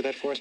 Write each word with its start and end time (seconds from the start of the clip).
answer 0.00 0.02
that 0.02 0.14
for 0.14 0.32
us? 0.32 0.40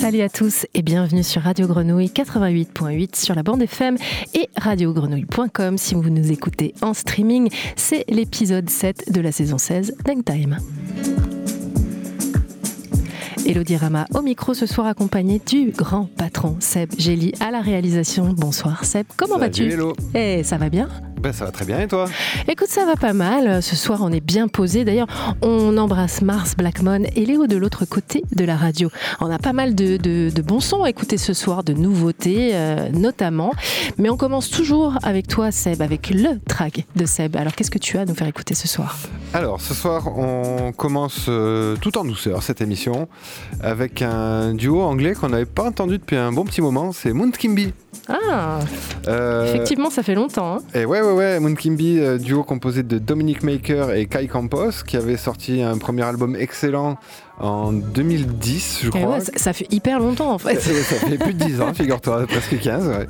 Salut 0.00 0.22
à 0.22 0.30
tous 0.30 0.66
et 0.72 0.80
bienvenue 0.80 1.22
sur 1.22 1.42
Radio 1.42 1.66
Grenouille 1.66 2.06
88.8 2.06 3.22
sur 3.22 3.34
la 3.34 3.42
bande 3.42 3.60
FM 3.60 3.98
et 4.32 4.48
radiogrenouille.com 4.56 5.76
si 5.76 5.94
vous 5.94 6.08
nous 6.08 6.32
écoutez 6.32 6.72
en 6.80 6.94
streaming. 6.94 7.50
C'est 7.76 8.06
l'épisode 8.08 8.70
7 8.70 9.12
de 9.12 9.20
la 9.20 9.30
saison 9.30 9.58
16 9.58 9.98
d'Hangtime. 10.06 10.56
Elodie 13.46 13.76
Rama 13.76 14.06
au 14.14 14.22
micro 14.22 14.54
ce 14.54 14.64
soir 14.64 14.86
accompagnée 14.86 15.38
du 15.46 15.70
grand 15.70 16.06
patron 16.16 16.56
Seb 16.60 16.88
Gély 16.96 17.34
à 17.40 17.50
la 17.50 17.60
réalisation. 17.60 18.32
Bonsoir 18.32 18.86
Seb, 18.86 19.04
comment 19.18 19.36
vas-tu? 19.36 19.70
Hello. 19.70 19.92
Eh, 20.14 20.42
ça 20.44 20.56
va 20.56 20.70
bien? 20.70 20.88
Ben, 21.20 21.32
ça 21.34 21.44
va 21.44 21.50
très 21.50 21.64
bien 21.66 21.78
et 21.80 21.86
toi? 21.86 22.06
Écoute, 22.48 22.68
ça 22.68 22.86
va 22.86 22.96
pas 22.96 23.12
mal. 23.12 23.62
Ce 23.62 23.76
soir, 23.76 24.00
on 24.02 24.10
est 24.10 24.24
bien 24.24 24.48
posé. 24.48 24.84
D'ailleurs, 24.84 25.06
on 25.42 25.76
embrasse 25.76 26.22
Mars 26.22 26.54
Blackmon 26.56 27.02
et 27.14 27.26
Léo 27.26 27.46
de 27.46 27.56
l'autre 27.56 27.84
côté 27.84 28.24
de 28.34 28.44
la 28.44 28.56
radio. 28.56 28.88
On 29.20 29.30
a 29.30 29.38
pas 29.38 29.52
mal 29.52 29.74
de, 29.74 29.98
de- 29.98 30.30
de 30.34 30.42
bons 30.42 30.60
sons 30.60 30.82
à 30.84 30.88
écouter 30.90 31.18
ce 31.18 31.34
soir, 31.34 31.62
de 31.62 31.74
nouveautés 31.74 32.52
euh, 32.54 32.88
notamment. 32.92 33.52
Mais 33.98 34.08
on 34.08 34.16
commence 34.16 34.48
toujours 34.50 34.96
avec 35.02 35.28
toi, 35.28 35.50
Seb, 35.52 35.82
avec 35.82 36.08
le 36.10 36.38
track 36.48 36.86
de 36.96 37.04
Seb. 37.04 37.36
Alors, 37.36 37.54
qu'est-ce 37.54 37.70
que 37.70 37.78
tu 37.78 37.98
as 37.98 38.02
à 38.02 38.04
nous 38.06 38.14
faire 38.14 38.26
écouter 38.28 38.54
ce 38.54 38.66
soir? 38.66 38.96
Alors, 39.34 39.60
ce 39.60 39.74
soir, 39.74 40.16
on 40.18 40.72
commence 40.72 41.26
euh, 41.28 41.76
tout 41.82 41.98
en 41.98 42.04
douceur 42.04 42.42
cette 42.42 42.60
émission 42.62 43.08
avec 43.62 44.00
un 44.02 44.54
duo 44.54 44.80
anglais 44.82 45.12
qu'on 45.12 45.28
n'avait 45.28 45.44
pas 45.44 45.64
entendu 45.64 45.98
depuis 45.98 46.16
un 46.16 46.32
bon 46.32 46.44
petit 46.44 46.62
moment. 46.62 46.92
C'est 46.92 47.12
Moon 47.12 47.30
Kimby. 47.30 47.74
Ah, 48.08 48.60
Euh, 49.08 49.46
effectivement, 49.46 49.90
ça 49.90 50.02
fait 50.02 50.14
longtemps. 50.14 50.56
hein. 50.56 50.58
Et 50.74 50.84
ouais, 50.84 51.00
ouais, 51.00 51.09
ouais, 51.14 51.38
Moon 51.40 51.54
Kimby, 51.54 51.98
euh, 51.98 52.18
duo 52.18 52.42
composé 52.44 52.82
de 52.82 52.98
Dominic 52.98 53.42
Maker 53.42 53.92
et 53.92 54.06
Kai 54.06 54.26
Campos, 54.28 54.82
qui 54.86 54.96
avait 54.96 55.16
sorti 55.16 55.62
un 55.62 55.78
premier 55.78 56.02
album 56.02 56.36
excellent 56.36 56.98
en 57.38 57.72
2010, 57.72 58.80
je 58.84 58.90
crois. 58.90 59.00
Eh 59.02 59.06
ouais, 59.06 59.20
ça, 59.20 59.32
ça 59.36 59.52
fait 59.54 59.66
hyper 59.72 59.98
longtemps 59.98 60.30
en 60.32 60.38
fait. 60.38 60.60
Ça 60.60 60.96
fait 60.96 61.16
plus 61.18 61.32
de 61.32 61.42
10 61.44 61.60
ans, 61.62 61.72
figure-toi, 61.74 62.26
presque 62.26 62.58
15. 62.60 62.88
ouais. 62.88 63.06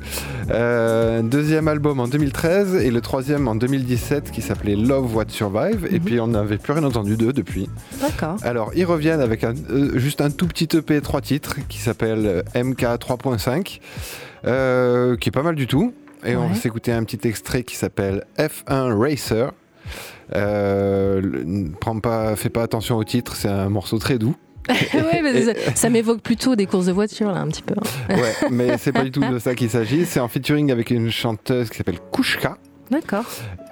Euh, 0.51 1.21
deuxième 1.21 1.67
album 1.67 1.99
en 1.99 2.07
2013 2.07 2.75
et 2.75 2.91
le 2.91 3.01
troisième 3.01 3.47
en 3.47 3.55
2017 3.55 4.31
qui 4.31 4.41
s'appelait 4.41 4.75
Love 4.77 5.13
What 5.15 5.25
Survive. 5.29 5.87
Et 5.91 5.99
Mhm. 5.99 6.05
puis 6.05 6.19
on 6.21 6.27
n'avait 6.27 6.57
plus 6.57 6.73
rien 6.73 6.83
entendu 6.83 7.17
d'eux 7.17 7.33
depuis. 7.33 7.69
D'accord. 7.99 8.37
Alors 8.43 8.71
ils 8.75 8.85
reviennent 8.85 9.21
avec 9.21 9.43
un- 9.43 9.53
euh, 9.69 9.97
juste 9.99 10.21
un 10.21 10.29
tout 10.31 10.47
petit 10.47 10.69
EP 10.77 11.01
3 11.01 11.19
titres 11.21 11.57
qui 11.67 11.79
s'appelle 11.79 12.43
MK 12.55 12.85
3.5, 12.99 13.81
euh, 14.45 15.17
qui 15.17 15.29
est 15.29 15.31
pas 15.31 15.43
mal 15.43 15.55
du 15.55 15.67
tout. 15.67 15.93
Et 16.25 16.35
on 16.35 16.47
va 16.47 16.55
s'écouter 16.55 16.91
un 16.91 17.03
petit 17.03 17.27
extrait 17.27 17.63
qui 17.63 17.75
s'appelle 17.75 18.25
F1 18.37 18.93
Racer. 18.97 19.51
Euh, 20.35 21.67
prends 21.79 21.99
pas, 21.99 22.35
fais 22.35 22.49
pas 22.49 22.63
attention 22.63 22.97
au 22.97 23.03
titre, 23.03 23.35
c'est 23.35 23.49
un 23.49 23.69
morceau 23.69 23.97
très 23.97 24.17
doux. 24.17 24.35
ouais, 24.69 25.21
mais 25.23 25.41
ça, 25.41 25.53
ça 25.75 25.89
m'évoque 25.89 26.21
plutôt 26.21 26.55
des 26.55 26.67
courses 26.67 26.85
de 26.85 26.91
voiture 26.91 27.31
là, 27.31 27.39
un 27.39 27.47
petit 27.47 27.63
peu. 27.63 27.73
hein. 27.77 28.15
Ouais, 28.15 28.49
mais 28.51 28.77
c'est 28.77 28.91
pas 28.91 29.03
du 29.03 29.11
tout 29.11 29.21
de 29.21 29.39
ça 29.39 29.55
qu'il 29.55 29.69
s'agit. 29.69 30.05
C'est 30.05 30.19
en 30.19 30.27
featuring 30.27 30.71
avec 30.71 30.91
une 30.91 31.09
chanteuse 31.09 31.69
qui 31.69 31.77
s'appelle 31.77 31.99
Kushka. 32.11 32.57
D'accord. 32.91 33.25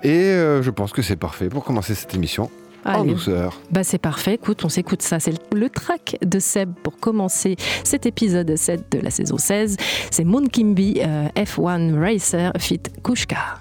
Et 0.04 0.10
euh, 0.18 0.64
je 0.64 0.72
pense 0.72 0.92
que 0.92 1.02
c'est 1.02 1.16
parfait 1.16 1.50
pour 1.50 1.64
commencer 1.64 1.94
cette 1.94 2.16
émission 2.16 2.50
en 2.86 3.02
Allez. 3.02 3.14
douceur. 3.14 3.60
Bah 3.72 3.84
c'est 3.84 3.98
parfait, 3.98 4.36
écoute, 4.36 4.64
on 4.66 4.70
s'écoute 4.70 5.02
ça. 5.02 5.20
C'est 5.20 5.32
le, 5.32 5.60
le 5.60 5.70
track 5.70 6.18
de 6.26 6.40
Seb 6.40 6.74
pour 6.84 6.98
commencer 6.98 7.56
cet 7.84 8.06
épisode 8.06 8.56
7 8.56 8.92
de 8.92 9.00
la 9.00 9.10
saison 9.12 9.38
16. 9.38 9.78
C'est 10.12 10.24
Moon 10.24 10.46
Kimby, 10.48 11.02
euh, 11.04 11.28
F1 11.36 11.98
Racer 12.00 12.52
fit 12.58 12.82
Kushka. 13.04 13.60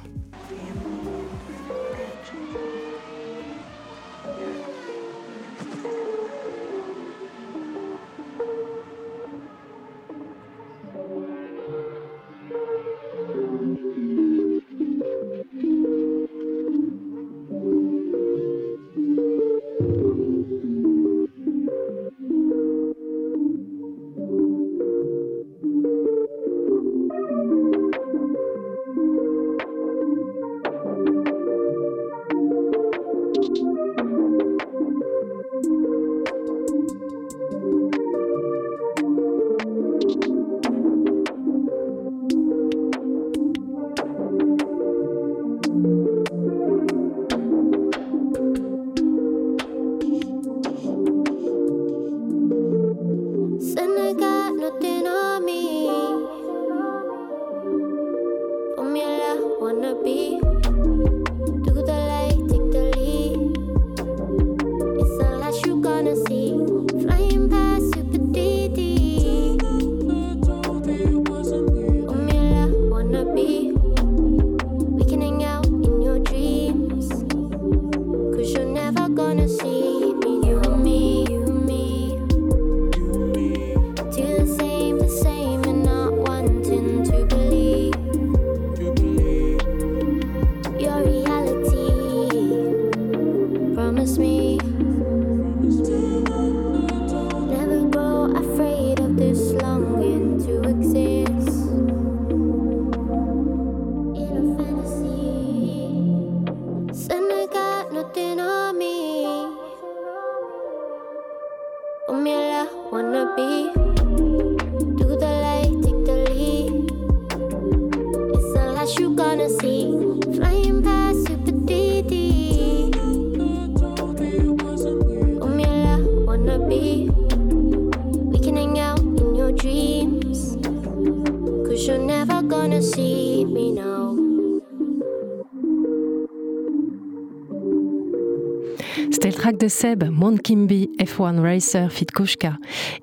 De 139.69 139.71
Seb, 139.71 140.03
Kimby, 140.43 140.89
F1 140.99 141.41
Racer, 141.41 141.93
Fit 141.93 142.07
Koshka. 142.07 142.55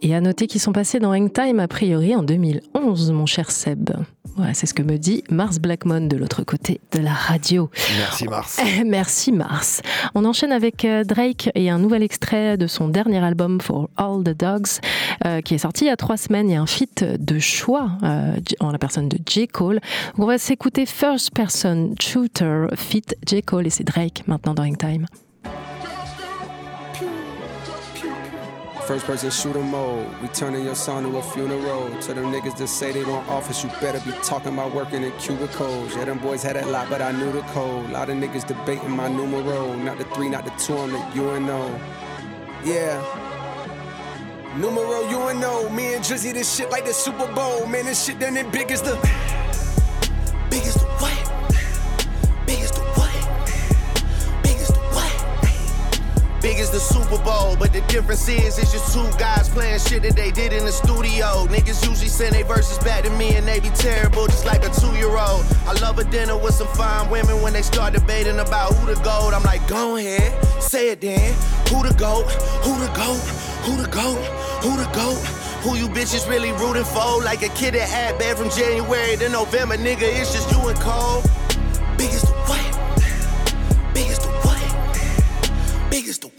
Et 0.02 0.16
à 0.16 0.20
noter 0.20 0.48
qu'ils 0.48 0.60
sont 0.60 0.72
passés 0.72 0.98
dans 0.98 1.14
Hangtime 1.14 1.60
a 1.60 1.68
priori 1.68 2.16
en 2.16 2.24
2011, 2.24 3.12
mon 3.12 3.28
cher 3.28 3.52
Seb. 3.52 3.92
Voilà, 4.36 4.56
c'est 4.56 4.66
ce 4.66 4.74
que 4.74 4.82
me 4.82 4.98
dit 4.98 5.24
Mars 5.30 5.60
Blackmon 5.60 6.08
de 6.08 6.18
l'autre 6.18 6.44
côté 6.44 6.82
de 6.92 6.98
la 6.98 7.14
radio. 7.14 7.70
Merci 8.00 8.26
Mars. 8.26 8.60
Merci 8.84 9.32
Mars. 9.32 9.84
On 10.16 10.26
enchaîne 10.26 10.52
avec 10.52 10.86
euh, 10.86 11.04
Drake 11.04 11.52
et 11.54 11.70
un 11.70 11.78
nouvel 11.78 12.02
extrait 12.02 12.58
de 12.58 12.66
son 12.66 12.88
dernier 12.88 13.24
album 13.24 13.62
For 13.62 13.88
All 13.96 14.24
the 14.24 14.36
Dogs 14.36 14.80
euh, 15.24 15.42
qui 15.42 15.54
est 15.54 15.60
sorti 15.60 15.86
il 15.86 15.90
y 15.90 15.92
a 15.92 15.98
trois 15.98 16.18
semaines. 16.18 16.50
Il 16.50 16.54
y 16.54 16.58
a 16.58 16.62
un 16.64 16.66
feat 16.66 17.04
de 17.04 17.38
choix 17.38 17.92
euh, 18.02 18.38
en 18.60 18.72
la 18.72 18.80
personne 18.80 19.08
de 19.08 19.20
J. 19.24 19.48
Cole. 19.48 19.82
On 20.18 20.26
va 20.26 20.40
s'écouter 20.40 20.88
First 20.88 21.30
Person 21.36 21.94
Shooter 22.02 22.70
feat 22.76 23.16
J. 23.28 23.44
Cole 23.44 23.68
et 23.68 23.70
c'est 23.70 23.84
Drake 23.84 24.24
maintenant 24.26 24.56
dans 24.56 24.64
Hangtime. 24.64 25.06
First 28.88 29.08
person 29.08 29.32
shooter 29.32 29.64
mode. 29.64 30.08
We 30.22 30.28
turning 30.28 30.64
your 30.64 30.76
son 30.76 31.04
to 31.04 31.18
a 31.18 31.22
funeral. 31.24 31.90
To 32.02 32.14
them 32.14 32.26
niggas 32.26 32.56
that 32.58 32.68
say 32.68 32.92
they 32.92 33.04
want 33.04 33.28
office, 33.28 33.64
you 33.64 33.70
better 33.82 34.00
be 34.00 34.16
talking 34.20 34.54
about 34.54 34.76
working 34.76 35.02
in 35.02 35.12
cubicles. 35.14 35.96
Yeah, 35.96 36.06
them 36.06 36.20
boys 36.20 36.44
had 36.44 36.56
that 36.56 36.68
lot, 36.68 36.88
but 36.88 37.02
I 37.02 37.12
knew 37.12 37.32
the 37.32 37.42
code. 37.54 37.90
A 37.90 37.94
Lot 37.94 38.10
of 38.12 38.18
niggas 38.18 38.46
debating 38.46 38.92
my 38.92 39.08
numero. 39.08 39.74
Not 39.74 39.98
the 39.98 40.04
three, 40.14 40.30
not 40.30 40.46
the 40.46 40.52
two, 40.64 40.78
I'm 40.78 40.92
the 40.92 41.00
UNO. 41.20 41.80
Yeah. 42.64 43.02
Numero 44.56 45.04
UNO. 45.10 45.68
Me 45.70 45.96
and 45.96 46.04
Drizzy, 46.06 46.32
this 46.32 46.56
shit 46.56 46.70
like 46.70 46.86
the 46.86 46.94
Super 46.94 47.26
Bowl. 47.34 47.66
Man, 47.66 47.86
this 47.86 48.06
shit 48.06 48.20
done 48.20 48.38
it 48.38 48.52
big 48.52 48.70
as 48.70 48.84
the. 48.84 48.94
Big 50.52 50.62
as 50.62 50.76
the 50.76 50.86
what? 51.02 51.45
Big 56.46 56.60
as 56.60 56.70
the 56.70 56.80
Super 56.80 57.18
Bowl, 57.24 57.56
but 57.58 57.74
the 57.74 57.82
difference 57.90 58.30
is 58.30 58.60
it's 58.60 58.72
just 58.72 58.94
two 58.94 59.10
guys 59.18 59.50
playing 59.50 59.80
shit 59.80 60.04
that 60.04 60.16
they 60.16 60.30
did 60.30 60.54
in 60.54 60.64
the 60.64 60.72
studio. 60.72 61.48
Niggas 61.50 61.82
usually 61.90 62.08
send 62.08 62.36
their 62.36 62.46
verses 62.46 62.78
back 62.86 63.04
to 63.04 63.10
me 63.18 63.34
and 63.36 63.48
they 63.48 63.60
be 63.60 63.70
terrible, 63.70 64.28
just 64.28 64.46
like 64.46 64.64
a 64.64 64.70
two-year-old. 64.70 65.44
I 65.66 65.74
love 65.82 65.98
a 65.98 66.04
dinner 66.04 66.38
with 66.38 66.54
some 66.54 66.68
fine 66.78 67.10
women 67.10 67.42
when 67.42 67.54
they 67.54 67.64
start 67.64 67.94
debating 67.94 68.38
about 68.38 68.76
who 68.76 68.94
the 68.94 69.02
goat. 69.02 69.34
I'm 69.34 69.42
like, 69.42 69.68
go 69.68 69.96
ahead, 69.96 70.30
say 70.62 70.92
it 70.92 71.02
then. 71.02 71.34
Who 71.74 71.82
the 71.82 71.96
goat? 71.98 72.30
Who 72.62 72.78
the 72.78 72.94
goat? 72.94 73.26
Who 73.66 73.82
the 73.82 73.90
goat? 73.90 74.22
Who 74.62 74.78
the 74.78 74.88
goat? 74.94 75.18
Who 75.66 75.76
you 75.76 75.90
bitches 75.90 76.30
really 76.30 76.52
rooting 76.62 76.86
for? 76.86 77.24
Like 77.24 77.42
a 77.42 77.50
kid 77.58 77.74
that 77.74 77.90
had 77.90 78.20
bad 78.20 78.38
from 78.38 78.52
January 78.52 79.18
to 79.18 79.30
November, 79.30 79.78
nigga. 79.78 80.04
It's 80.04 80.32
just 80.32 80.52
you 80.52 80.60
and 80.70 80.78
Cole. 80.80 81.24
Big 81.98 82.12
as 82.14 82.22
the 82.22 82.36
what? 82.46 83.96
Big 83.96 84.10
as 84.10 84.20
the 84.20 84.28
what? 84.46 84.62
Big 85.90 86.08
as 86.08 86.20
the 86.20 86.35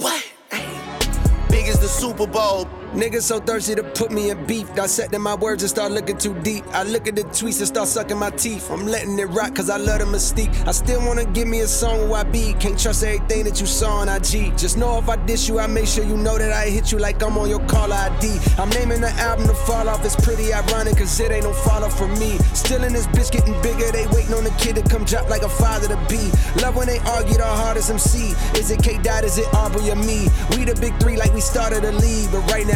the 1.86 1.92
Super 1.92 2.26
Bowl. 2.26 2.85
Niggas 2.94 3.22
so 3.22 3.40
thirsty 3.40 3.74
to 3.74 3.82
put 3.82 4.10
me 4.10 4.30
in 4.30 4.46
beef. 4.46 4.72
Dissecting 4.74 5.20
my 5.20 5.34
words 5.34 5.62
and 5.62 5.70
start 5.70 5.92
looking 5.92 6.16
too 6.16 6.34
deep. 6.40 6.64
I 6.72 6.82
look 6.84 7.06
at 7.06 7.16
the 7.16 7.24
tweets 7.24 7.58
and 7.58 7.68
start 7.68 7.88
sucking 7.88 8.18
my 8.18 8.30
teeth. 8.30 8.70
I'm 8.70 8.86
letting 8.86 9.18
it 9.18 9.26
rock 9.26 9.54
cause 9.54 9.68
I 9.68 9.76
love 9.76 9.98
the 9.98 10.06
mystique. 10.06 10.66
I 10.66 10.72
still 10.72 11.00
wanna 11.06 11.24
give 11.26 11.46
me 11.48 11.60
a 11.60 11.66
song 11.66 12.08
where 12.08 12.20
I 12.20 12.24
be. 12.24 12.54
Can't 12.54 12.78
trust 12.78 13.04
everything 13.04 13.44
that 13.44 13.60
you 13.60 13.66
saw 13.66 13.98
on 13.98 14.08
IG. 14.08 14.56
Just 14.56 14.78
know 14.78 14.98
if 14.98 15.08
I 15.08 15.16
diss 15.26 15.48
you, 15.48 15.58
I 15.58 15.66
make 15.66 15.86
sure 15.86 16.04
you 16.04 16.16
know 16.16 16.38
that 16.38 16.52
I 16.52 16.70
hit 16.70 16.92
you 16.92 16.98
like 16.98 17.22
I'm 17.22 17.36
on 17.36 17.50
your 17.50 17.64
call 17.66 17.92
ID. 17.92 18.38
I'm 18.58 18.70
naming 18.70 19.00
the 19.00 19.10
album 19.20 19.46
to 19.48 19.54
fall 19.54 19.88
off. 19.88 20.04
It's 20.04 20.16
pretty 20.16 20.54
ironic 20.54 20.96
cause 20.96 21.18
it 21.20 21.30
ain't 21.30 21.44
no 21.44 21.52
follow 21.52 21.88
for 21.88 22.08
me. 22.08 22.38
Still 22.54 22.84
in 22.84 22.92
this 22.92 23.06
bitch 23.08 23.30
getting 23.30 23.60
bigger. 23.62 23.90
They 23.92 24.06
waiting 24.08 24.34
on 24.34 24.44
the 24.44 24.54
kid 24.58 24.76
to 24.76 24.82
come 24.82 25.04
drop 25.04 25.28
like 25.28 25.42
a 25.42 25.48
father 25.48 25.88
to 25.88 25.96
be. 26.08 26.30
Love 26.62 26.76
when 26.76 26.86
they 26.86 26.98
argue 27.00 27.36
the 27.36 27.44
hardest 27.44 27.90
MC. 27.90 28.34
Is 28.58 28.70
it 28.70 28.82
K 28.82 28.98
Dot? 29.02 29.24
Is 29.24 29.38
it 29.38 29.52
Aubrey 29.54 29.90
or 29.90 29.96
me? 29.96 30.28
We 30.56 30.64
the 30.64 30.76
big 30.80 30.98
three 31.00 31.16
like 31.16 31.34
we 31.34 31.40
started 31.40 31.84
a 31.84 31.92
league. 31.92 32.30
But 32.30 32.50
right 32.50 32.66
now 32.66 32.75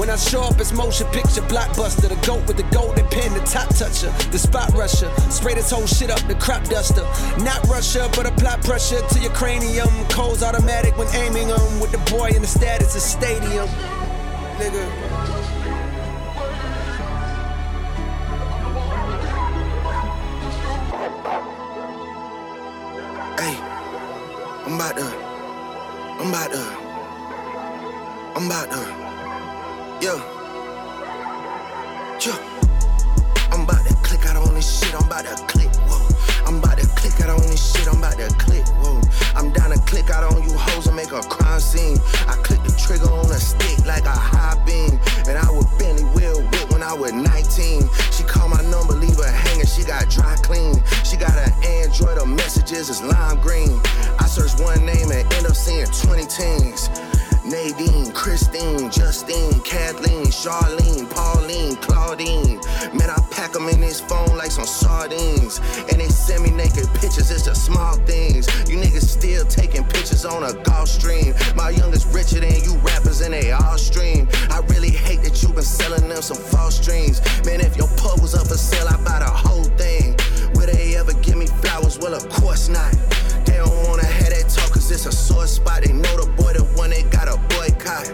When 0.00 0.08
I 0.08 0.16
show 0.16 0.40
up, 0.44 0.58
it's 0.58 0.72
motion 0.72 1.06
picture 1.08 1.42
blockbuster. 1.42 2.08
The 2.08 2.16
goat 2.26 2.48
with 2.48 2.56
the 2.56 2.62
golden 2.74 3.06
pen, 3.08 3.34
the 3.34 3.40
top 3.40 3.68
toucher, 3.68 4.10
the 4.30 4.38
spot 4.38 4.72
rusher. 4.72 5.10
Spray 5.28 5.52
this 5.52 5.70
whole 5.70 5.86
shit 5.86 6.10
up, 6.10 6.26
the 6.26 6.36
crop 6.36 6.64
duster. 6.64 7.02
Not 7.44 7.62
Russia, 7.68 8.08
but 8.16 8.24
apply 8.24 8.56
pressure 8.60 9.06
to 9.06 9.18
your 9.20 9.30
cranium. 9.32 9.90
Codes 10.08 10.42
automatic 10.42 10.96
when 10.96 11.06
aiming 11.14 11.48
them. 11.48 11.80
With 11.80 11.92
the 11.92 11.98
boy 12.10 12.30
in 12.34 12.40
the 12.40 12.48
status 12.48 12.96
of 12.96 13.02
stadium. 13.02 13.68
Nigga. 14.56 15.10
I'm 24.64 24.76
about 24.76 24.96
to, 24.96 25.04
I'm 26.20 26.28
about 26.28 26.52
to, 26.52 26.62
I'm 28.36 28.46
about 28.46 28.70
to, 28.70 28.99
yo, 30.00 30.16
yo. 32.24 32.32
I'm 33.52 33.64
about 33.64 33.84
to 33.84 33.94
click 34.02 34.24
out 34.24 34.36
on 34.36 34.54
this 34.54 34.80
shit, 34.80 34.94
I'm 34.94 35.06
about 35.06 35.26
to 35.26 35.44
click, 35.44 35.68
whoa. 35.84 36.00
I'm 36.46 36.58
about 36.58 36.78
to 36.78 36.86
click 36.96 37.20
out 37.20 37.28
on 37.28 37.42
this 37.42 37.60
shit, 37.60 37.86
I'm 37.86 37.98
about 37.98 38.16
to 38.16 38.28
click, 38.36 38.66
whoa. 38.80 39.00
I'm 39.36 39.52
down 39.52 39.70
to 39.70 39.78
click 39.80 40.08
out 40.08 40.24
on 40.24 40.42
you 40.42 40.56
hoes 40.56 40.86
and 40.86 40.96
make 40.96 41.12
a 41.12 41.20
crime 41.20 41.60
scene. 41.60 41.98
I 42.26 42.36
click 42.42 42.62
the 42.62 42.72
trigger 42.80 43.12
on 43.12 43.26
a 43.26 43.40
stick 43.40 43.84
like 43.84 44.06
a 44.06 44.16
high 44.16 44.56
beam. 44.64 44.98
And 45.28 45.36
I 45.36 45.50
would 45.50 45.68
Bentley 45.78 46.04
wheel 46.16 46.40
whip 46.48 46.72
when 46.72 46.82
I 46.82 46.94
was 46.94 47.12
19. 47.12 47.88
She 48.10 48.22
called 48.24 48.50
my 48.52 48.62
number, 48.62 48.94
leave 48.94 49.16
her 49.16 49.30
hanging, 49.30 49.66
she 49.66 49.84
got 49.84 50.08
dry 50.08 50.36
clean. 50.42 50.82
She 51.04 51.16
got 51.16 51.36
an 51.36 51.52
Android, 51.62 52.16
her 52.16 52.26
messages 52.26 52.88
is 52.88 53.02
lime 53.02 53.40
green. 53.40 53.80
I 54.18 54.24
search 54.26 54.58
one 54.60 54.86
name 54.86 55.12
and 55.12 55.30
end 55.34 55.46
up 55.46 55.54
seeing 55.54 55.84
20 55.84 56.24
teens. 56.24 56.88
Nadine, 57.44 58.12
Christine, 58.12 58.90
Justine, 58.90 59.60
Kathleen, 59.60 60.26
Charlene, 60.26 61.08
Pauline, 61.10 61.76
Claudine. 61.76 62.60
Man, 62.92 63.08
I 63.08 63.18
pack 63.30 63.52
them 63.52 63.68
in 63.68 63.80
this 63.80 64.00
phone 64.00 64.36
like 64.36 64.50
some 64.50 64.66
sardines. 64.66 65.58
And 65.90 66.00
they 66.00 66.08
send 66.08 66.42
me 66.42 66.50
naked 66.50 66.86
pictures, 66.94 67.30
it's 67.30 67.46
the 67.46 67.54
small 67.54 67.96
things. 68.04 68.46
You 68.68 68.76
niggas 68.76 69.08
still 69.08 69.44
taking 69.46 69.84
pictures 69.84 70.24
on 70.24 70.44
a 70.44 70.52
golf 70.64 70.88
stream. 70.88 71.34
My 71.56 71.70
youngest 71.70 72.12
richer 72.14 72.40
than 72.40 72.62
you 72.62 72.76
rappers 72.78 73.22
and 73.22 73.32
they 73.32 73.52
all 73.52 73.78
stream. 73.78 74.28
I 74.50 74.60
really 74.68 74.90
hate 74.90 75.22
that 75.22 75.42
you 75.42 75.48
been 75.48 75.62
selling 75.62 76.08
them 76.08 76.22
some 76.22 76.36
false 76.36 76.78
dreams. 76.78 77.20
Man, 77.46 77.60
if 77.60 77.76
your 77.76 77.88
pub 77.96 78.20
was 78.20 78.34
up 78.34 78.48
for 78.48 78.58
sale, 78.58 78.86
I'd 78.88 79.04
buy 79.04 79.20
the 79.20 79.30
whole 79.30 79.64
thing. 79.80 80.14
Will 80.54 80.66
they 80.66 80.96
ever 80.96 81.14
give 81.14 81.36
me 81.36 81.46
flowers? 81.46 81.98
Well, 81.98 82.14
of 82.14 82.28
course 82.28 82.68
not. 82.68 83.09
It's 84.90 85.06
a 85.06 85.12
sore 85.12 85.46
spot. 85.46 85.82
They 85.82 85.92
know 85.92 86.16
the 86.16 86.26
boy 86.36 86.52
the 86.52 86.64
one 86.76 86.90
they 86.90 87.02
got 87.04 87.28
a 87.28 87.36
boycott. 87.54 88.10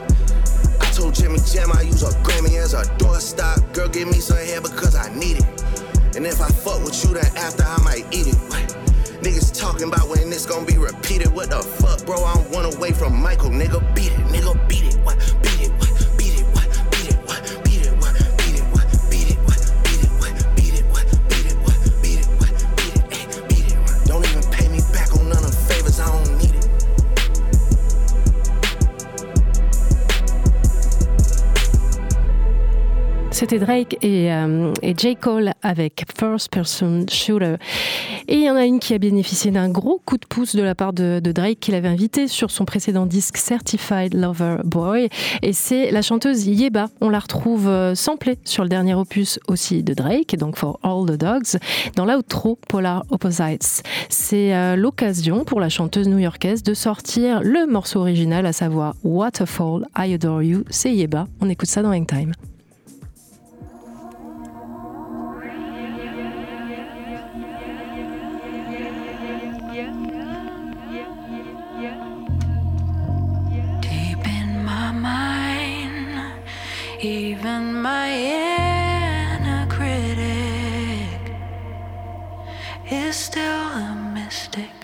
I 0.80 0.90
told 0.92 1.14
Jimmy 1.14 1.38
Jam 1.40 1.72
I 1.72 1.82
use 1.82 2.02
a 2.02 2.10
Grammy 2.22 2.58
as 2.58 2.74
a 2.74 2.82
doorstop. 2.98 3.72
Girl, 3.72 3.88
give 3.88 4.08
me 4.08 4.20
some 4.20 4.36
hair 4.36 4.60
because 4.60 4.94
I 4.94 5.12
need 5.14 5.38
it. 5.38 6.16
And 6.16 6.26
if 6.26 6.40
I 6.40 6.48
fuck 6.48 6.82
with 6.84 7.02
you, 7.04 7.14
then 7.14 7.26
after 7.36 7.64
I 7.64 7.80
might 7.82 8.06
eat 8.14 8.28
it. 8.28 8.36
What? 8.48 8.76
Niggas 9.22 9.58
talking 9.58 9.88
about 9.88 10.08
when 10.08 10.30
this 10.30 10.46
gonna 10.46 10.66
be 10.66 10.78
repeated. 10.78 11.32
What 11.32 11.50
the 11.50 11.62
fuck, 11.62 12.04
bro? 12.04 12.22
I'm 12.24 12.50
one 12.52 12.66
away 12.66 12.92
from 12.92 13.16
Michael. 13.16 13.50
Nigga, 13.50 13.80
beat 13.94 14.12
it. 14.12 14.18
Nigga, 14.28 14.68
beat 14.68 14.84
it. 14.84 14.85
C'était 33.36 33.58
Drake 33.58 33.98
et, 34.00 34.32
euh, 34.32 34.72
et, 34.80 34.94
J. 34.96 35.14
Cole 35.14 35.52
avec 35.60 36.06
First 36.18 36.50
Person 36.50 37.04
Shooter. 37.06 37.56
Et 38.28 38.36
il 38.36 38.42
y 38.42 38.50
en 38.50 38.56
a 38.56 38.64
une 38.64 38.78
qui 38.78 38.94
a 38.94 38.98
bénéficié 38.98 39.50
d'un 39.50 39.68
gros 39.68 40.00
coup 40.06 40.16
de 40.16 40.24
pouce 40.24 40.56
de 40.56 40.62
la 40.62 40.74
part 40.74 40.94
de, 40.94 41.20
Drake 41.20 41.60
qu'il 41.60 41.74
avait 41.74 41.86
invité 41.86 42.28
sur 42.28 42.50
son 42.50 42.64
précédent 42.64 43.04
disque 43.04 43.36
Certified 43.36 44.14
Lover 44.14 44.62
Boy. 44.64 45.10
Et 45.42 45.52
c'est 45.52 45.90
la 45.90 46.00
chanteuse 46.00 46.46
Yeba. 46.46 46.86
On 47.02 47.10
la 47.10 47.18
retrouve 47.18 47.68
euh, 47.68 47.94
samplée 47.94 48.38
sur 48.44 48.62
le 48.62 48.70
dernier 48.70 48.94
opus 48.94 49.38
aussi 49.48 49.82
de 49.82 49.92
Drake, 49.92 50.34
donc 50.38 50.56
For 50.56 50.80
All 50.82 51.04
the 51.04 51.20
Dogs, 51.20 51.60
dans 51.94 52.06
l'outro 52.06 52.58
Polar 52.70 53.04
Opposites. 53.10 53.82
C'est 54.08 54.54
euh, 54.54 54.76
l'occasion 54.76 55.44
pour 55.44 55.60
la 55.60 55.68
chanteuse 55.68 56.08
new-yorkaise 56.08 56.62
de 56.62 56.72
sortir 56.72 57.42
le 57.42 57.66
morceau 57.66 58.00
original, 58.00 58.46
à 58.46 58.54
savoir 58.54 58.94
Waterfall, 59.04 59.84
I 59.94 60.14
Adore 60.14 60.42
You. 60.42 60.64
C'est 60.70 60.94
Yeba. 60.94 61.26
On 61.42 61.50
écoute 61.50 61.68
ça 61.68 61.82
dans 61.82 61.92
Hangtime. 61.92 62.32
Even 77.06 77.62
my 77.82 78.08
inner 78.10 79.64
critic 79.70 81.20
is 82.90 83.14
still 83.14 83.68
a 83.86 83.94
mystic. 84.12 84.74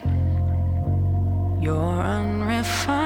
You're 1.61 2.01
unrefined, 2.19 3.05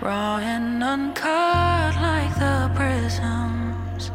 raw 0.00 0.36
and 0.36 0.84
uncut 0.84 1.96
like 2.08 2.32
the 2.38 2.70
prisms, 2.76 4.12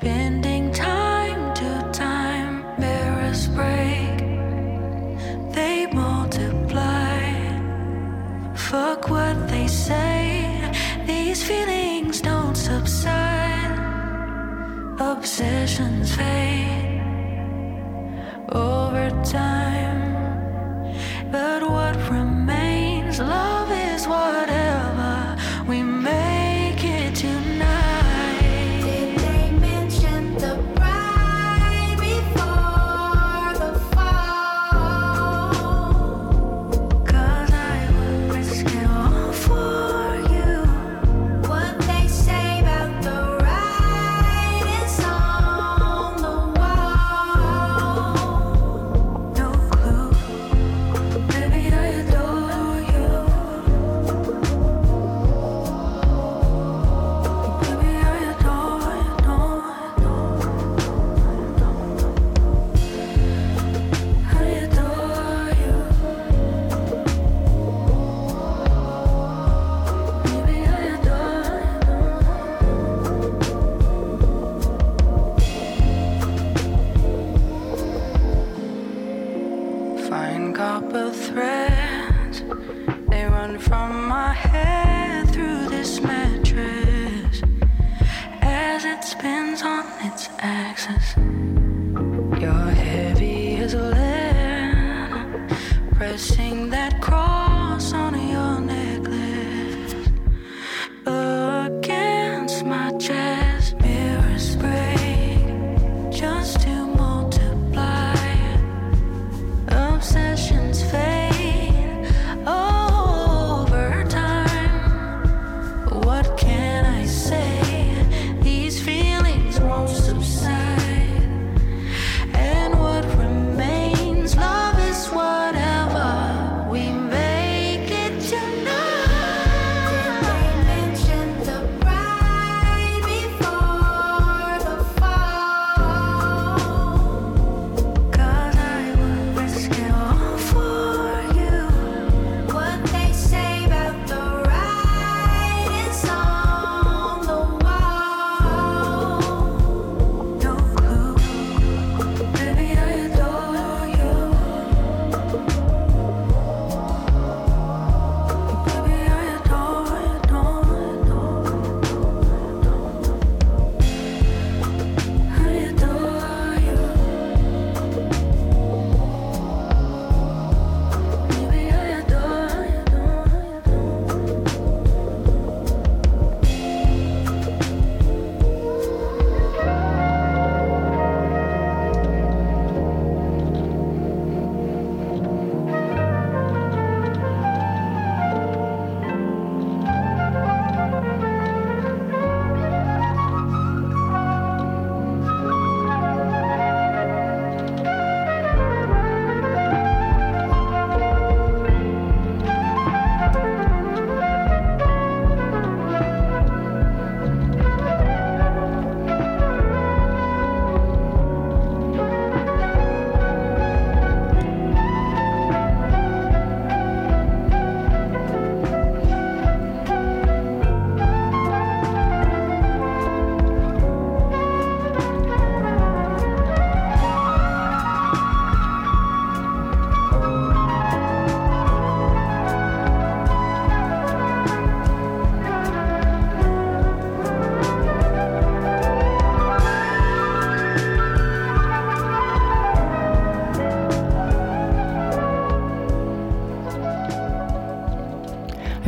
bending 0.00 0.72
time 0.72 1.52
to 1.54 1.90
time. 1.92 2.64
Mirrors 2.78 3.48
break, 3.48 4.18
they 5.52 5.86
multiply. 5.92 7.18
Fuck 8.54 9.10
what 9.10 9.48
they 9.48 9.66
say. 9.66 10.59
These 11.10 11.42
feelings 11.42 12.20
don't 12.20 12.54
subside. 12.54 13.76
Obsessions 15.00 16.14
fade 16.14 17.02
over 18.52 19.10
time. 19.24 20.02
But 21.32 21.62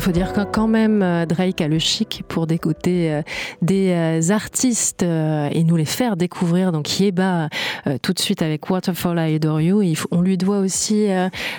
Il 0.02 0.06
faut 0.06 0.10
dire 0.10 0.32
que 0.32 0.40
quand 0.40 0.66
même 0.66 1.00
euh, 1.00 1.26
Drake 1.26 1.60
a 1.60 1.68
le 1.68 1.78
chic 1.78 2.24
pour 2.26 2.48
dégoter 2.48 3.12
euh, 3.12 3.22
des 3.62 3.90
euh, 3.90 4.32
artistes 4.32 5.04
et 5.04 5.62
nous 5.62 5.76
les 5.76 5.84
faire 5.84 6.16
découvrir. 6.16 6.72
Donc 6.72 6.98
Yeba 6.98 7.48
tout 8.02 8.12
de 8.12 8.18
suite 8.18 8.42
avec 8.42 8.68
Waterfall 8.68 9.16
I 9.18 9.36
Adore 9.36 9.60
You. 9.60 9.82
On 10.10 10.20
lui 10.20 10.36
doit 10.36 10.58
aussi 10.58 11.06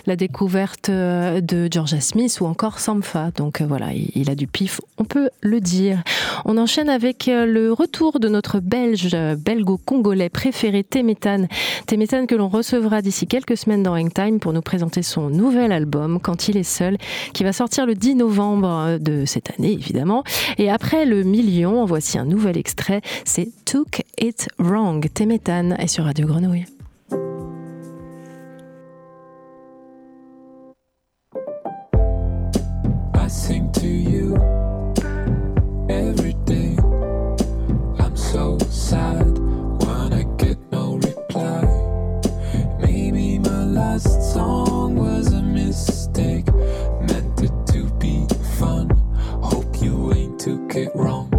la 0.05 0.15
découverte 0.15 0.89
de 0.89 1.67
Georgia 1.71 2.01
Smith 2.01 2.37
ou 2.41 2.45
encore 2.45 2.79
Sampha. 2.79 3.31
Donc 3.31 3.61
voilà, 3.61 3.91
il, 3.93 4.29
a 4.29 4.35
du 4.35 4.47
pif, 4.47 4.81
on 4.97 5.05
peut 5.05 5.29
le 5.41 5.59
dire. 5.59 6.01
On 6.45 6.57
enchaîne 6.57 6.89
avec 6.89 7.27
le 7.27 7.71
retour 7.71 8.19
de 8.19 8.27
notre 8.27 8.59
belge 8.59 9.15
belgo-congolais 9.37 10.29
préféré 10.29 10.83
Temetan. 10.83 11.47
Temetan 11.87 12.25
que 12.25 12.35
l'on 12.35 12.49
recevra 12.49 13.01
d'ici 13.01 13.27
quelques 13.27 13.57
semaines 13.57 13.83
dans 13.83 13.95
Hangtime 13.95 14.39
pour 14.39 14.53
nous 14.53 14.61
présenter 14.61 15.01
son 15.01 15.29
nouvel 15.29 15.71
album 15.71 16.19
Quand 16.21 16.47
il 16.47 16.57
est 16.57 16.63
seul 16.63 16.97
qui 17.33 17.43
va 17.43 17.53
sortir 17.53 17.85
le 17.85 17.95
10 17.95 18.15
novembre 18.15 18.32
de 18.33 19.25
cette 19.25 19.51
année 19.51 19.71
évidemment. 19.71 20.23
Et 20.57 20.69
après 20.69 21.05
le 21.05 21.23
million, 21.23 21.85
voici 21.85 22.17
un 22.17 22.25
nouvel 22.25 22.57
extrait, 22.57 23.01
c'est 23.25 23.49
Took 23.65 24.03
It 24.19 24.47
Wrong. 24.57 25.05
Temetan 25.13 25.71
est 25.77 25.87
sur 25.87 26.05
Radio 26.05 26.27
Grenouille. 26.27 26.65
It 50.75 50.95
wrong. 50.95 51.32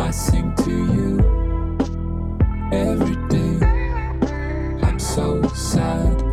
I 0.00 0.12
sing 0.12 0.54
to 0.64 0.70
you 0.70 1.18
every 2.72 3.16
day. 3.26 3.58
I'm 4.82 4.98
so 4.98 5.42
sad 5.48 6.27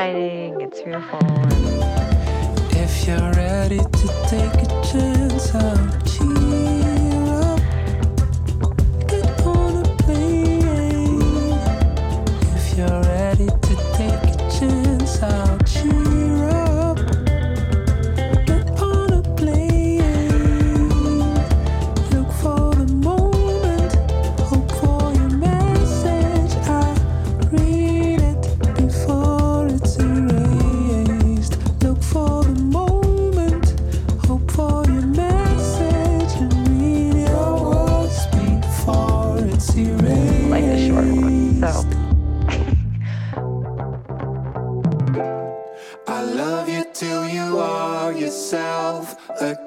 exciting, 0.00 0.60
it's 0.62 0.80
fearful. 0.80 1.20
If 2.70 3.06
you're 3.06 3.32
ready 3.32 3.78
to 3.78 4.08
take 4.28 4.54
a 4.54 4.82
chance, 4.82 5.54
I'll 5.54 5.99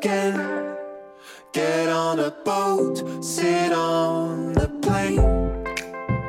again. 0.04 0.76
Get 1.54 1.88
on 1.88 2.20
a 2.20 2.32
boat, 2.44 3.24
sit 3.24 3.72
on 3.72 4.54
the 4.54 4.68
plane. 4.82 5.24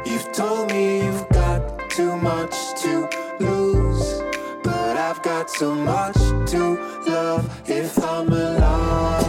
You've 0.07 0.31
told 0.33 0.71
me 0.71 1.05
you've 1.05 1.29
got 1.31 1.91
too 1.91 2.17
much 2.17 2.55
to 2.83 3.09
lose, 3.41 4.23
but 4.63 4.97
I've 4.97 5.21
got 5.23 5.51
so 5.51 5.75
much 5.75 6.19
to 6.53 6.79
love. 7.07 7.45
If 7.69 7.99
I'm 7.99 8.29
allowed, 8.29 9.24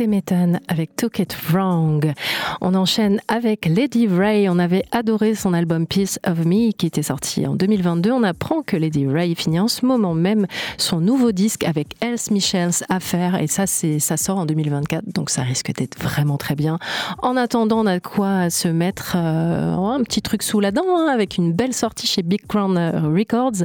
Temetan 0.00 0.60
avec 0.66 0.96
Took 0.96 1.18
It 1.18 1.36
Wrong. 1.50 2.14
On 2.62 2.74
enchaîne 2.74 3.20
avec 3.28 3.66
Lady 3.66 4.08
Ray. 4.08 4.48
On 4.48 4.58
avait 4.58 4.86
adoré 4.92 5.34
son 5.34 5.52
album 5.52 5.86
Piece 5.86 6.18
of 6.26 6.46
Me 6.46 6.72
qui 6.72 6.86
était 6.86 7.02
sorti 7.02 7.46
en 7.46 7.54
2022. 7.54 8.10
On 8.10 8.22
apprend 8.22 8.62
que 8.62 8.78
Lady 8.78 9.06
Ray 9.06 9.34
finit 9.34 9.60
en 9.60 9.68
ce 9.68 9.84
moment 9.84 10.14
même 10.14 10.46
son 10.78 11.00
nouveau 11.00 11.32
disque 11.32 11.64
avec 11.64 11.96
Else 12.00 12.30
Michels 12.30 12.82
à 12.88 12.98
faire 12.98 13.42
et 13.42 13.46
ça, 13.46 13.66
ça 13.66 14.16
sort 14.16 14.38
en 14.38 14.46
2024 14.46 15.04
donc 15.12 15.28
ça 15.28 15.42
risque 15.42 15.70
d'être 15.74 16.02
vraiment 16.02 16.38
très 16.38 16.54
bien. 16.54 16.78
En 17.18 17.36
attendant, 17.36 17.80
on 17.80 17.86
a 17.86 18.00
quoi 18.00 18.48
se 18.48 18.68
mettre 18.68 19.16
euh, 19.16 19.76
un 19.76 20.02
petit 20.02 20.22
truc 20.22 20.42
sous 20.42 20.60
la 20.60 20.70
dent 20.70 20.86
hein, 20.96 21.08
avec 21.12 21.36
une 21.36 21.52
belle 21.52 21.74
sortie 21.74 22.06
chez 22.06 22.22
Big 22.22 22.46
Crown 22.46 22.78
Records. 23.14 23.64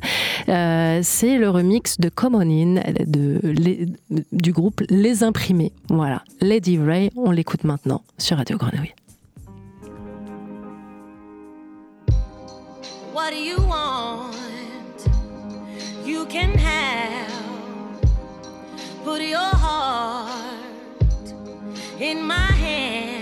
Euh, 0.50 1.00
c'est 1.02 1.38
le 1.38 1.50
remix 1.50 1.98
de 1.98 2.10
Come 2.10 2.36
On 2.36 2.42
In 2.42 2.82
du 4.34 4.52
groupe 4.52 4.82
Les 4.90 5.24
Imprimés. 5.24 5.72
Voilà, 5.90 6.25
Lady 6.42 6.78
Ray, 6.78 7.12
on 7.16 7.32
l'écoute 7.32 7.64
maintenant 7.64 8.04
sur 8.18 8.38
Radio 8.38 8.58
Grenouille. 8.58 8.94
What 13.14 13.32
do 13.32 13.38
you 13.38 13.58
want? 13.58 14.36
You 16.06 16.26
can 16.26 16.52
have. 16.58 17.32
Put 19.04 19.22
your 19.22 19.40
heart 19.40 20.32
in 22.00 22.26
my 22.26 22.34
hand. 22.34 23.15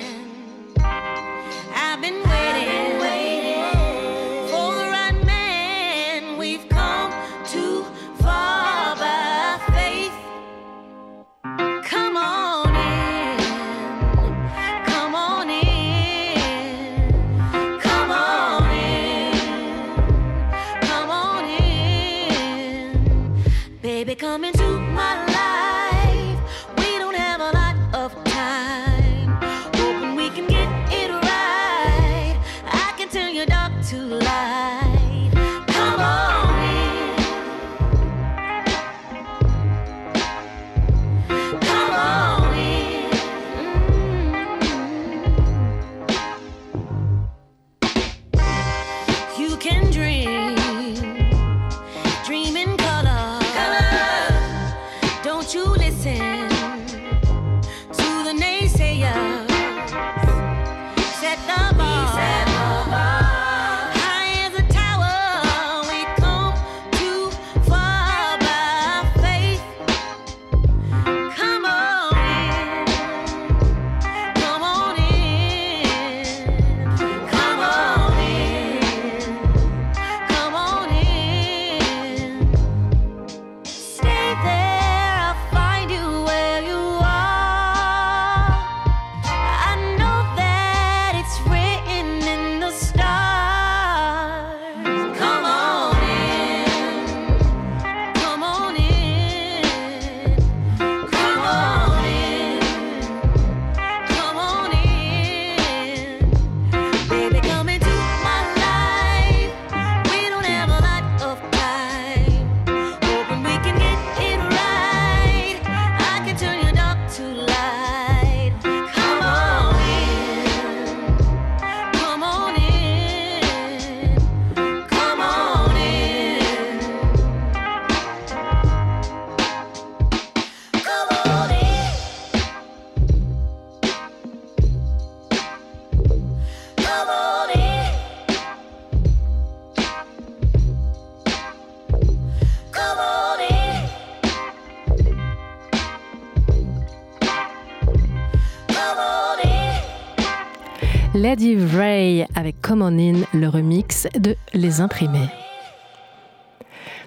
Lady 151.34 151.58
Ray 151.76 152.28
avec 152.36 152.62
Come 152.62 152.84
On 152.84 153.00
In, 153.00 153.24
le 153.34 153.50
remix 153.50 154.08
de 154.20 154.36
Les 154.54 154.82
Imprimés. 154.82 155.43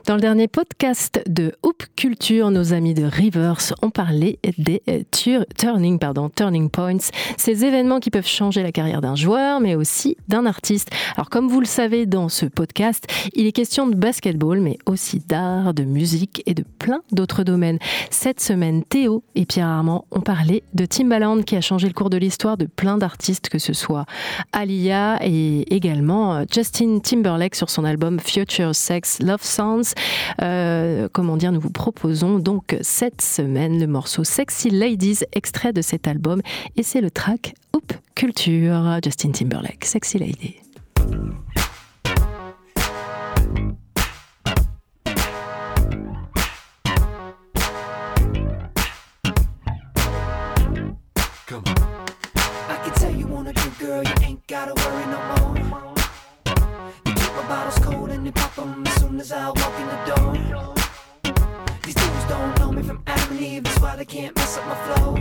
Dans 0.06 0.14
le 0.14 0.20
dernier 0.20 0.46
podcast 0.46 1.20
de 1.28 1.52
Hoop 1.64 1.82
Culture, 1.96 2.52
nos 2.52 2.72
amis 2.72 2.94
de 2.94 3.02
Rivers 3.02 3.74
ont 3.82 3.90
parlé 3.90 4.38
des 4.56 4.80
euh, 4.88 5.02
tur- 5.10 5.44
turning, 5.58 5.98
pardon, 5.98 6.28
turning 6.28 6.70
points, 6.70 7.10
ces 7.36 7.64
événements 7.64 7.98
qui 7.98 8.10
peuvent 8.10 8.24
changer 8.24 8.62
la 8.62 8.70
carrière 8.70 9.00
d'un 9.00 9.16
joueur, 9.16 9.58
mais 9.58 9.74
aussi 9.74 10.16
d'un 10.28 10.46
artiste. 10.46 10.90
Alors, 11.16 11.28
comme 11.28 11.48
vous 11.48 11.58
le 11.58 11.66
savez 11.66 12.06
dans 12.06 12.28
ce 12.28 12.46
podcast, 12.46 13.04
il 13.34 13.48
est 13.48 13.52
question 13.52 13.88
de 13.88 13.96
basketball, 13.96 14.60
mais 14.60 14.78
aussi 14.86 15.18
d'art, 15.26 15.74
de 15.74 15.82
musique 15.82 16.40
et 16.46 16.54
de 16.54 16.62
plein 16.78 17.02
d'autres 17.10 17.42
domaines. 17.42 17.80
Cette 18.10 18.40
semaine, 18.40 18.84
Théo 18.84 19.24
et 19.34 19.44
Pierre 19.44 19.66
Armand 19.66 20.04
ont 20.12 20.20
parlé 20.20 20.62
de 20.72 20.86
Timbaland 20.86 21.42
qui 21.42 21.56
a 21.56 21.60
changé 21.60 21.88
le 21.88 21.94
cours 21.94 22.10
de 22.10 22.16
l'histoire 22.16 22.56
de 22.56 22.66
plein 22.66 22.96
d'artistes, 22.96 23.48
que 23.48 23.58
ce 23.58 23.72
soit 23.72 24.06
Alia 24.52 25.18
et 25.20 25.74
également 25.74 26.36
euh, 26.36 26.44
Justin 26.48 27.00
Timberlake 27.00 27.56
sur 27.56 27.70
son 27.70 27.84
album 27.84 28.20
Future 28.20 28.72
Sex 28.72 29.18
Love 29.20 29.42
Songs. 29.42 29.95
Euh, 30.42 31.08
comment 31.12 31.36
dire, 31.36 31.52
nous 31.52 31.60
vous 31.60 31.70
proposons 31.70 32.38
donc 32.38 32.76
cette 32.80 33.22
semaine 33.22 33.80
le 33.80 33.86
morceau 33.86 34.24
Sexy 34.24 34.70
Ladies, 34.70 35.20
extrait 35.32 35.72
de 35.72 35.82
cet 35.82 36.08
album, 36.08 36.40
et 36.76 36.82
c'est 36.82 37.00
le 37.00 37.10
track 37.10 37.54
Hoop 37.74 37.92
Culture, 38.14 38.98
Justin 39.02 39.30
Timberlake, 39.30 39.84
Sexy 39.84 40.18
Lady. 40.18 40.56
And 58.26 58.34
pop 58.34 58.54
them 58.56 58.86
as 58.86 58.94
soon 59.00 59.20
as 59.20 59.30
I 59.30 59.46
walk 59.46 59.74
in 59.80 59.86
the 59.86 60.00
door. 60.10 60.74
These 61.84 61.94
dudes 61.94 62.24
don't 62.28 62.58
know 62.58 62.72
me 62.72 62.82
from 62.82 63.02
Adam 63.06 63.36
and 63.36 63.40
Eve, 63.40 63.64
that's 63.64 63.80
why 63.80 63.94
they 63.94 64.04
can't 64.04 64.34
mess 64.34 64.58
up 64.58 64.66
my 64.66 64.74
flow. 64.86 65.14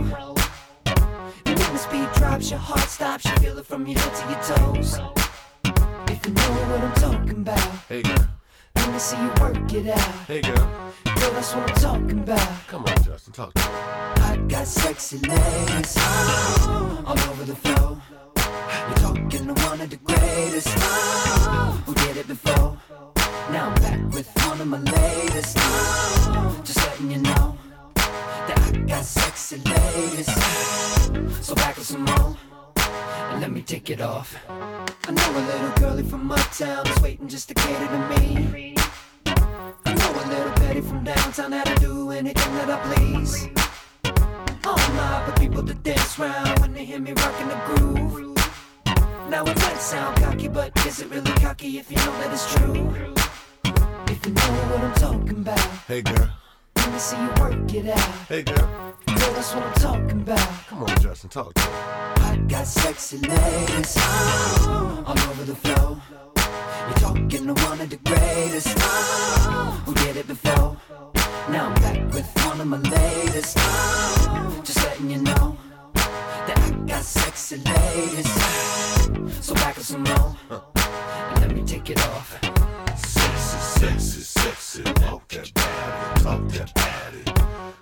And 1.44 1.58
when 1.58 1.72
the 1.72 1.78
speed 1.78 2.08
drops, 2.14 2.50
your 2.50 2.58
heart 2.58 2.88
stops, 2.88 3.24
you 3.24 3.32
feel 3.36 3.58
it 3.58 3.66
from 3.66 3.86
your 3.86 3.98
head 4.00 4.14
to 4.14 4.24
your 4.32 4.42
toes. 4.56 4.98
If 6.08 6.26
you 6.26 6.32
know 6.34 6.50
what 6.70 6.80
I'm 6.80 6.94
talking 6.94 7.38
about, 7.42 7.60
Hey 7.88 8.02
girl, 8.02 8.26
let 8.74 8.92
me 8.92 8.98
see 8.98 9.16
you 9.16 9.30
work 9.40 9.72
it 9.72 9.88
out. 9.88 10.14
hey 10.26 10.40
girl, 10.40 10.68
Girl, 11.04 11.30
that's 11.32 11.54
what 11.54 11.70
I'm 11.70 11.76
talking 11.76 12.18
about. 12.20 12.66
come 12.66 12.84
on, 12.86 13.02
Justin, 13.04 13.32
talk 13.32 13.54
to 13.54 13.60
me. 13.60 13.74
I 13.76 14.36
got 14.48 14.66
sexy 14.66 15.18
legs 15.18 15.94
oh, 15.98 17.04
all 17.06 17.18
over 17.30 17.44
the 17.44 17.54
floor. 17.54 18.02
You're 18.88 18.96
talking 18.96 19.46
to 19.46 19.54
one 19.62 19.80
of 19.80 19.90
the 19.90 19.96
greatest 19.96 20.68
oh, 20.78 21.82
who 21.86 21.94
did 21.94 22.16
it 22.16 22.26
before. 22.28 22.75
With 24.16 24.46
one 24.46 24.62
of 24.62 24.66
my 24.68 24.78
latest. 24.78 25.58
Just 26.64 26.78
letting 26.86 27.10
you 27.10 27.18
know 27.18 27.58
that 28.46 28.58
I 28.58 28.78
got 28.88 29.04
sexy 29.04 29.58
ladies. 29.58 30.34
So 31.44 31.54
back 31.54 31.76
with 31.76 31.86
some 31.86 32.06
more 32.06 32.34
and 32.78 33.42
let 33.42 33.50
me 33.52 33.60
take 33.60 33.90
it 33.90 34.00
off. 34.00 34.34
I 34.48 35.10
know 35.10 35.30
a 35.30 35.42
little 35.52 35.70
girlie 35.78 36.02
from 36.02 36.32
uptown 36.32 36.86
is 36.86 37.02
waiting 37.02 37.28
just 37.28 37.48
to 37.48 37.54
cater 37.54 37.86
to 37.88 37.98
me. 38.18 38.74
I 39.84 39.92
know 39.92 40.10
a 40.10 40.24
little 40.30 40.52
Betty 40.60 40.80
from 40.80 41.04
downtown 41.04 41.50
that'll 41.50 41.74
do 41.74 42.10
anything 42.10 42.54
that 42.54 42.70
I 42.70 42.94
please. 42.94 43.50
Oh 44.64 44.76
my, 44.96 45.26
but 45.26 45.38
people 45.38 45.62
to 45.62 45.74
dance 45.74 46.18
round 46.18 46.58
when 46.60 46.72
they 46.72 46.86
hear 46.86 47.00
me 47.00 47.12
rocking 47.12 47.48
the 47.48 47.60
groove. 47.66 48.34
Now 49.28 49.44
it 49.44 49.56
might 49.56 49.78
sound 49.78 50.16
cocky, 50.16 50.48
but 50.48 50.74
is 50.86 51.02
it 51.02 51.10
really 51.10 51.32
cocky 51.32 51.76
if 51.76 51.90
you 51.90 51.98
know 51.98 52.18
that 52.20 52.32
it's 52.32 52.54
true? 52.54 53.25
If 54.08 54.26
you 54.26 54.32
know 54.32 54.42
what 54.42 54.80
I'm 54.84 54.94
talking 54.94 55.38
about, 55.38 55.58
Hey 55.88 56.02
girl, 56.02 56.28
let 56.76 56.92
me 56.92 56.98
see 56.98 57.16
you 57.16 57.28
work 57.40 57.74
it 57.74 57.88
out. 57.88 57.98
hey 58.28 58.42
girl, 58.42 58.56
Girl, 59.06 59.32
that's 59.34 59.54
what 59.54 59.64
I'm 59.64 59.74
talking 59.74 60.20
about. 60.22 60.66
come 60.68 60.82
on, 60.84 61.00
Justin, 61.00 61.30
talk 61.30 61.54
to 61.54 61.60
me. 61.62 61.74
I 61.74 62.36
got 62.48 62.66
sexy 62.66 63.18
ladies 63.18 63.94
oh, 63.98 65.04
all 65.06 65.18
over 65.30 65.44
the 65.44 65.54
floor. 65.54 66.00
You're 66.88 66.98
talking 66.98 67.46
to 67.46 67.54
one 67.64 67.80
of 67.80 67.90
the 67.90 67.96
greatest 68.04 68.74
oh, 68.78 69.82
who 69.86 69.94
did 69.94 70.16
it 70.16 70.26
before. 70.26 70.76
Now 71.50 71.68
I'm 71.68 71.74
back 71.74 72.12
with 72.12 72.28
one 72.46 72.60
of 72.60 72.66
my 72.66 72.78
latest. 72.78 73.56
Oh, 73.60 74.62
just 74.64 74.78
letting 74.84 75.10
you 75.10 75.18
know 75.22 75.56
that 76.46 76.58
I 76.58 76.70
got 76.86 77.04
sexy 77.04 77.56
ladies. 77.58 78.95
So 79.40 79.54
back 79.54 79.76
up 79.78 79.84
some 79.84 80.02
more. 80.02 80.36
And 80.50 81.40
let 81.40 81.52
me 81.54 81.62
take 81.62 81.90
it 81.90 82.00
off. 82.00 82.38
Sexy, 82.96 83.58
sexy, 83.58 84.20
sexy. 84.20 84.82
Walk 85.02 85.28
that 85.28 85.54
body, 85.54 86.20
talk 86.22 86.48
that 86.48 86.74
body. 86.74 87.22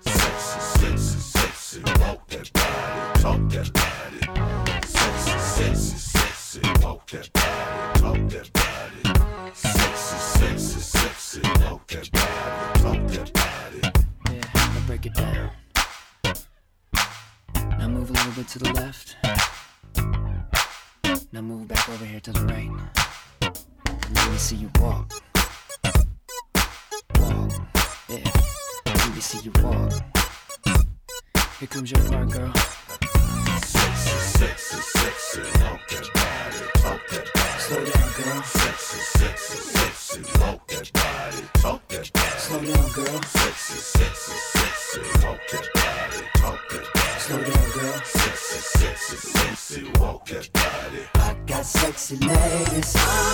Sexy, 0.01 0.59
sexy, 0.59 1.19
sexy. 1.19 1.81
Walk 1.99 2.27
that 2.29 2.53
body, 2.53 3.21
talk 3.21 3.49
that 3.49 3.73
body. 3.73 4.19
Sexy, 4.87 5.39
sexy, 5.39 5.97
sexy. 5.97 6.61
Walk 6.83 7.07
that 7.07 7.33
body, 7.33 7.99
talk 7.99 8.29
that 8.29 8.53
body. 8.53 9.53
Sexy, 9.53 10.17
sexy, 10.17 10.79
sexy. 10.79 11.41
Walk 11.63 11.87
that 11.87 12.11
body, 12.11 12.79
talk 12.79 13.07
that 13.07 13.33
body. 13.33 13.79
Yeah, 14.31 14.49
I'll 14.53 14.81
break 14.87 15.05
it 15.05 15.13
down. 15.13 15.49
Now 17.79 17.87
move 17.87 18.09
a 18.09 18.13
little 18.13 18.31
bit 18.33 18.47
to 18.49 18.59
the 18.59 18.73
left. 18.73 19.15
Now 21.35 21.41
move 21.41 21.67
back 21.67 21.89
over 21.89 22.05
here 22.05 22.21
to 22.21 22.31
the 22.31 22.39
right. 22.45 22.71
Let 23.41 24.31
me 24.31 24.37
see 24.37 24.55
you 24.55 24.69
walk. 24.79 25.11
Walk. 27.19 27.51
Yeah. 28.07 28.31
Let 28.85 29.13
me 29.13 29.19
see 29.19 29.39
you 29.39 29.51
walk. 29.61 29.91
Here 31.59 31.67
comes 31.67 31.91
your 31.91 31.99
part, 32.09 32.29
girl. 32.29 32.53
Sexy, 33.59 34.15
sexy, 34.39 34.77
sexy, 34.77 35.41
walk 35.59 35.81
that 35.89 36.07
body, 36.13 36.61
talk 36.79 37.01
that 37.09 37.33
body. 37.33 37.59
Slow 37.59 37.83
down, 37.83 38.09
girl. 38.15 38.43
Sexy, 38.43 38.99
sexy, 39.19 39.57
sexy, 39.57 40.21
walk 40.39 40.67
that 40.67 40.93
body, 40.93 41.43
talk 41.55 41.87
that 41.89 42.13
body. 42.13 42.39
Slow 42.39 42.61
down, 42.63 42.91
girl. 42.93 43.21
Sexy, 43.23 43.77
sexy, 43.77 44.24
ladies 52.93 53.24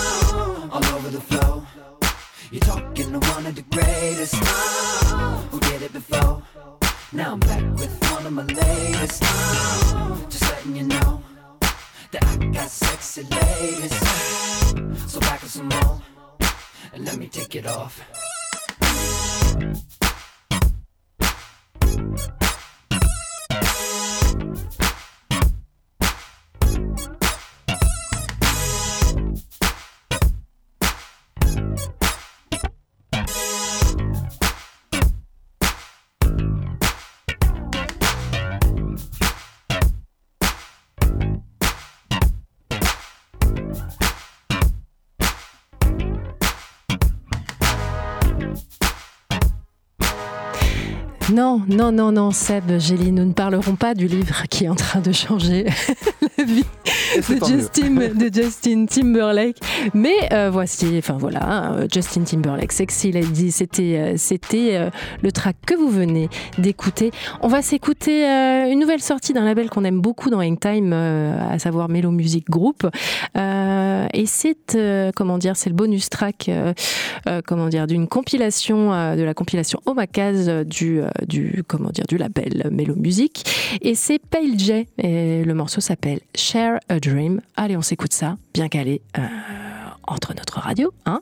Non, 51.72 51.90
non, 51.90 52.12
non, 52.12 52.32
Seb, 52.32 52.78
Gélie, 52.78 53.12
nous 53.12 53.24
ne 53.24 53.32
parlerons 53.32 53.76
pas 53.76 53.94
du 53.94 54.06
livre 54.06 54.42
qui 54.50 54.64
est 54.64 54.68
en 54.68 54.74
train 54.74 55.00
de 55.00 55.10
changer 55.10 55.64
vie 56.46 56.64
de. 57.16 57.46
Justin, 57.46 57.90
de 58.14 58.30
Justin 58.32 58.86
Timberlake. 58.86 59.58
Mais 59.94 60.32
euh, 60.32 60.50
voici, 60.50 60.96
enfin 60.98 61.16
voilà, 61.18 61.72
euh, 61.72 61.86
Justin 61.92 62.22
Timberlake, 62.22 62.72
Sexy 62.72 63.12
Lady, 63.12 63.50
c'était 63.50 63.96
euh, 63.98 64.14
c'était 64.16 64.76
euh, 64.76 64.90
le 65.22 65.32
track 65.32 65.56
que 65.66 65.74
vous 65.74 65.88
venez 65.88 66.28
d'écouter. 66.58 67.10
On 67.40 67.48
va 67.48 67.62
s'écouter 67.62 68.26
euh, 68.26 68.70
une 68.70 68.80
nouvelle 68.80 69.02
sortie 69.02 69.32
d'un 69.32 69.44
label 69.44 69.70
qu'on 69.70 69.84
aime 69.84 70.00
beaucoup 70.00 70.30
dans 70.30 70.40
Hangtime, 70.40 70.92
à 70.92 71.58
savoir 71.58 71.88
Mellow 71.88 72.10
Music 72.10 72.48
Group. 72.48 72.86
Et 73.36 74.26
c'est, 74.26 75.12
comment 75.14 75.38
dire, 75.38 75.56
c'est 75.56 75.70
le 75.70 75.76
bonus 75.76 76.08
track, 76.08 76.50
comment 77.46 77.68
dire, 77.68 77.86
d'une 77.86 78.08
compilation, 78.08 78.90
de 79.16 79.22
la 79.22 79.34
compilation 79.34 79.80
Omakaz 79.86 80.48
euh, 80.48 80.64
du, 80.64 81.00
du, 81.26 81.62
comment 81.66 81.90
dire, 81.90 82.04
du 82.08 82.16
label 82.16 82.68
Mellow 82.70 82.96
Music. 82.96 83.44
Et 83.82 83.94
c'est 83.94 84.18
Pale 84.18 84.58
J. 84.58 84.86
Et 84.98 85.44
le 85.44 85.54
morceau 85.54 85.80
s'appelle 85.80 86.20
Share 86.34 86.80
a 86.88 86.98
Dream. 86.98 87.40
Allez, 87.56 87.76
on 87.76 87.82
s'écoute 87.82 88.12
ça, 88.12 88.36
bien 88.54 88.68
calé 88.68 89.02
euh, 89.18 89.22
entre 90.06 90.34
notre 90.34 90.60
radio, 90.60 90.92
hein. 91.06 91.20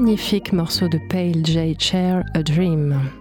magnifique 0.00 0.52
morceau 0.52 0.86
de 0.86 0.98
Pale 1.08 1.44
J. 1.44 1.74
Chair, 1.76 2.22
A 2.32 2.42
Dream. 2.44 3.17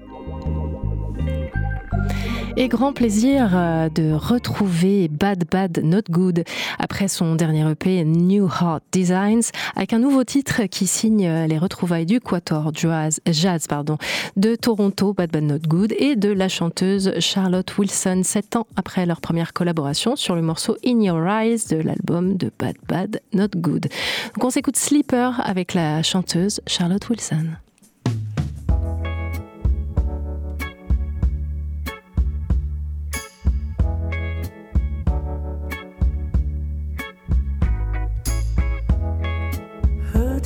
Et 2.60 2.70
grand 2.70 2.92
plaisir 2.92 3.52
euh, 3.54 3.88
de 3.88 4.14
retrouver 4.14 5.10
Bad 5.10 5.44
Bad 5.48 5.80
Not 5.84 6.10
Good 6.10 6.44
après 6.80 7.08
son 7.08 7.36
dernier 7.36 7.70
EP 7.70 8.04
New 8.04 8.48
Heart 8.48 8.84
Designs 8.92 9.52
avec 9.76 9.94
un 9.94 10.00
nouveau 10.00 10.24
titre 10.24 10.64
qui 10.64 10.88
signe 10.88 11.28
euh, 11.28 11.46
les 11.46 11.60
retrouvailles 11.60 12.08
du 12.08 12.20
Quator 12.20 12.72
Jazz, 12.74 13.22
pardon, 13.70 14.00
de 14.38 14.56
Toronto, 14.56 15.14
Bad 15.14 15.30
Bad 15.30 15.44
Not 15.44 15.68
Good, 15.68 15.94
et 16.00 16.16
de 16.16 16.30
la 16.30 16.50
chanteuse 16.50 17.14
Charlotte 17.20 17.78
Wilson, 17.78 18.22
sept 18.24 18.56
ans 18.56 18.66
après 18.76 19.06
leur 19.06 19.22
première 19.22 19.54
collaboration 19.54 20.16
sur 20.16 20.36
le 20.36 20.42
morceau 20.42 20.78
In 20.84 21.00
Your 21.02 21.28
Eyes 21.28 21.68
de 21.70 21.78
l'album 21.78 22.38
de 22.38 22.52
Bad 22.58 22.78
Bad 22.88 23.22
Not 23.34 23.50
Good. 23.56 23.88
Donc 24.34 24.44
on 24.44 24.50
s'écoute 24.50 24.78
Sleeper 24.78 25.40
avec 25.46 25.76
la 25.76 26.02
chanteuse 26.02 26.60
Charlotte 26.66 27.08
Wilson. 27.08 27.50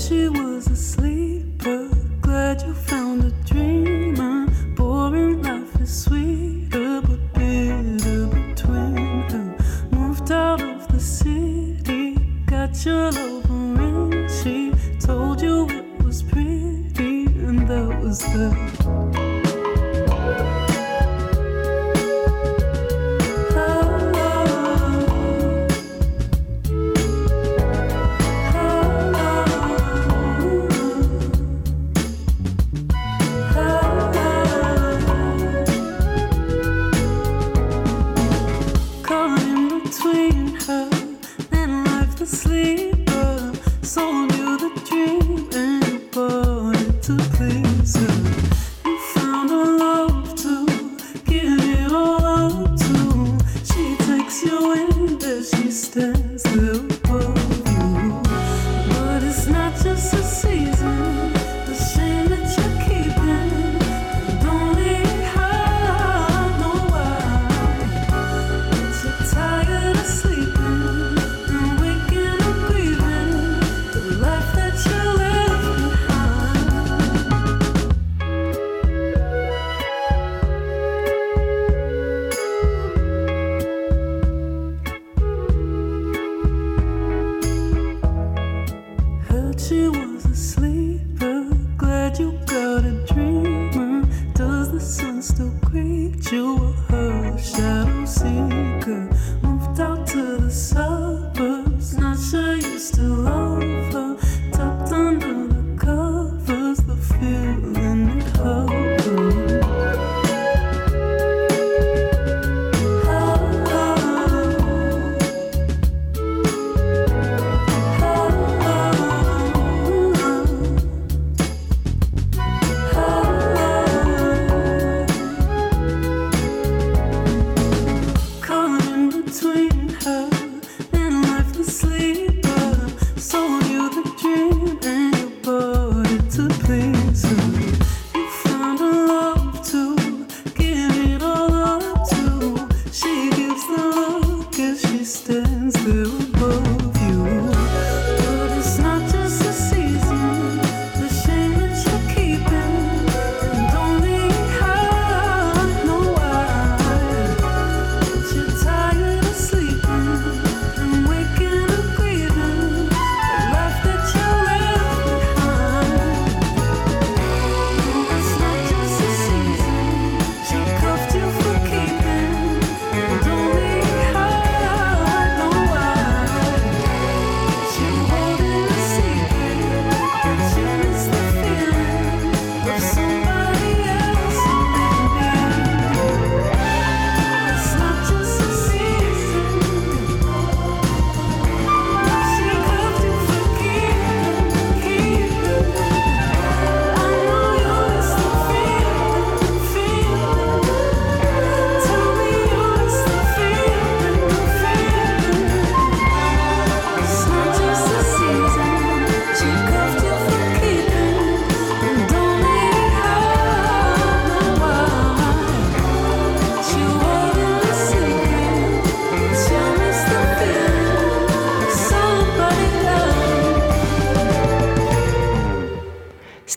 she 0.02 0.28
was 0.30 0.66
asleep. 0.68 1.31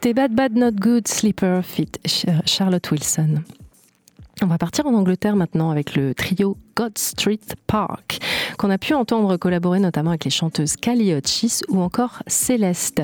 C'était 0.05 0.21
Bad 0.21 0.35
Bad 0.35 0.55
Not 0.55 0.73
Good 0.73 1.09
Sleeper 1.09 1.65
fit 1.65 1.93
Charlotte 2.45 2.91
Wilson. 2.91 3.37
On 4.43 4.47
va 4.47 4.59
partir 4.59 4.85
en 4.85 4.93
Angleterre 4.93 5.35
maintenant 5.35 5.71
avec 5.71 5.97
le 5.97 6.15
trio 6.15 6.59
God 6.77 6.99
Street 6.99 7.41
Park, 7.67 8.19
qu'on 8.59 8.69
a 8.69 8.77
pu 8.77 8.93
entendre 8.93 9.39
collaborer 9.39 9.81
notamment 9.81 10.11
avec 10.11 10.27
les 10.27 10.31
chanteuses 10.31 10.77
Callie 10.77 11.13
Hutchis 11.13 11.63
ou 11.71 11.81
encore 11.81 12.23
Céleste. 12.27 13.01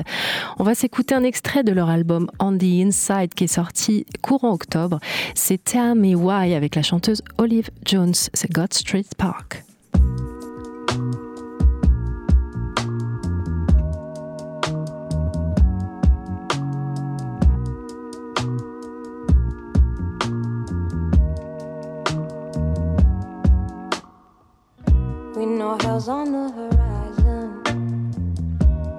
On 0.59 0.63
va 0.63 0.75
s'écouter 0.75 1.15
un 1.15 1.23
extrait 1.23 1.63
de 1.63 1.71
leur 1.71 1.89
album 1.89 2.29
On 2.39 2.55
the 2.55 2.85
Inside 2.85 3.33
qui 3.33 3.45
est 3.45 3.47
sorti 3.55 4.05
courant 4.21 4.51
octobre. 4.51 4.99
C'est 5.33 5.63
Tell 5.63 5.95
Me 5.95 6.13
Why 6.13 6.53
avec 6.53 6.75
la 6.75 6.83
chanteuse 6.83 7.23
Olive 7.39 7.71
Jones, 7.83 8.13
c'est 8.13 8.51
God 8.51 8.71
Street 8.75 9.07
Park. 9.17 9.63
We 25.41 25.47
know 25.47 25.75
hell's 25.81 26.07
on 26.07 26.31
the 26.33 26.51
horizon. 26.51 27.63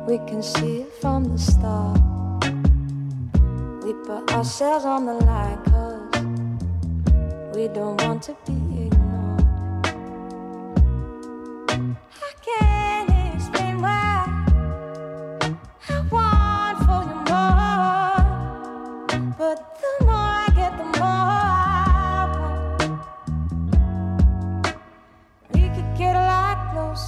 We 0.08 0.18
can 0.28 0.42
see 0.42 0.80
it 0.80 0.92
from 1.00 1.22
the 1.22 1.38
start. 1.38 2.00
We 3.84 3.92
put 4.04 4.28
ourselves 4.34 4.84
on 4.84 5.06
the 5.06 5.14
line, 5.24 5.62
cause 5.62 6.00
we 7.54 7.68
don't 7.68 7.96
want 8.02 8.24
to 8.24 8.36
be 8.44 8.86
ignored. 8.86 9.46
I 11.70 12.32
can't 12.44 12.91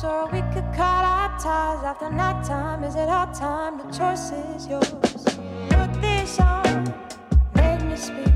closer, 0.04 0.26
we 0.32 0.40
could 0.52 0.72
cut 0.74 1.04
our 1.04 1.38
ties 1.38 1.84
after 1.84 2.10
night 2.10 2.44
time. 2.44 2.84
Is 2.84 2.94
it 2.94 3.08
our 3.08 3.32
time? 3.34 3.78
The 3.78 3.84
choice 3.96 4.32
is 4.32 4.66
yours. 4.66 4.90
Put 5.70 6.00
this 6.00 6.40
on, 6.40 6.94
make 7.54 7.82
me 7.84 7.96
speak. 7.96 8.33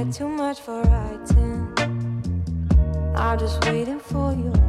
We 0.00 0.10
too 0.10 0.28
much 0.28 0.60
for 0.60 0.80
writing. 0.82 1.74
I'm 3.14 3.38
just 3.38 3.62
waiting 3.66 4.00
for 4.00 4.32
your 4.32 4.59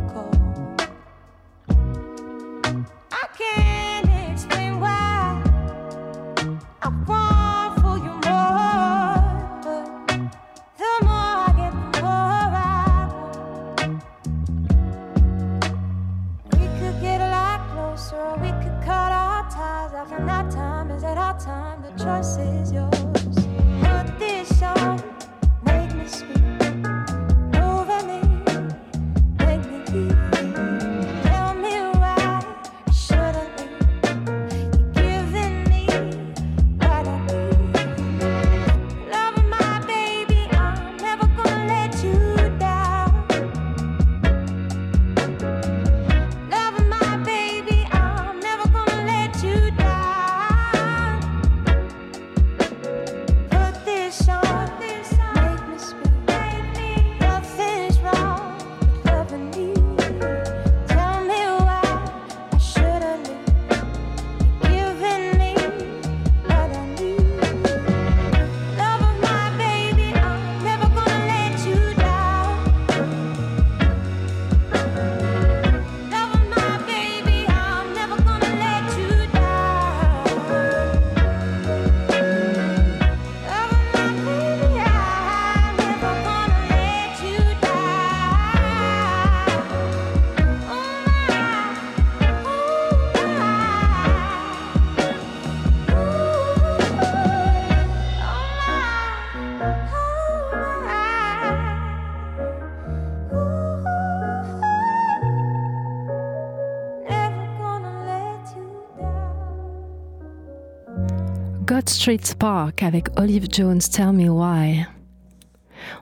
Street 111.89 112.19
Spark 112.23 112.83
avec 112.83 113.07
Olive 113.17 113.47
Jones, 113.51 113.79
Tell 113.79 114.11
Me 114.11 114.29
Why. 114.29 114.85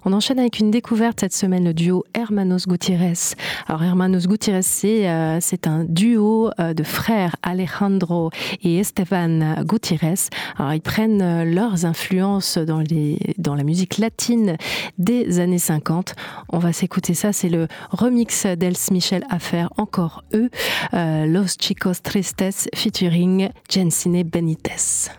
On 0.06 0.14
enchaîne 0.14 0.40
avec 0.40 0.60
une 0.60 0.72
découverte 0.72 1.20
cette 1.22 1.34
semaine, 1.34 1.64
le 1.64 1.74
duo 1.74 2.04
Hermanos 2.14 2.68
Gutierrez. 2.68 3.36
Alors 3.68 3.84
Hermanos 3.84 4.28
Gutierrez, 4.28 4.62
c'est 4.62 5.10
euh, 5.10 5.40
un 5.66 5.84
duo 5.84 6.52
euh, 6.60 6.74
de 6.74 6.84
frères 6.84 7.36
Alejandro 7.44 8.30
et 8.64 8.80
Esteban 8.80 9.64
Gutierrez. 9.64 10.30
Alors 10.58 10.74
ils 10.74 10.82
prennent 10.82 11.22
euh, 11.22 11.46
leurs 11.46 11.86
influences 11.86 12.58
dans, 12.58 12.80
les, 12.80 13.18
dans 13.38 13.56
la 13.56 13.64
musique 13.64 13.98
latine 13.98 14.58
des 14.98 15.40
années 15.40 15.58
50. 15.58 16.16
On 16.50 16.60
va 16.60 16.74
s'écouter 16.74 17.14
ça, 17.14 17.34
c'est 17.34 17.50
le 17.50 17.68
remix 17.92 18.46
d'Els 18.46 18.74
Michel 18.92 19.26
Affair, 19.30 19.70
encore 19.78 20.24
eux, 20.34 20.50
euh, 20.94 21.26
Los 21.26 21.58
Chicos 21.60 22.02
Tristes 22.04 22.70
featuring 22.76 23.50
Jensine 23.70 24.24
Benitez. 24.24 25.10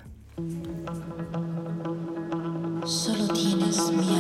Solo 2.85 3.29
tienes 3.29 3.93
mi 3.93 4.20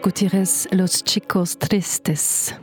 Gutiérrez, 0.00 0.68
Los 0.72 1.02
Chicos 1.04 1.56
Tristes. 1.58 2.58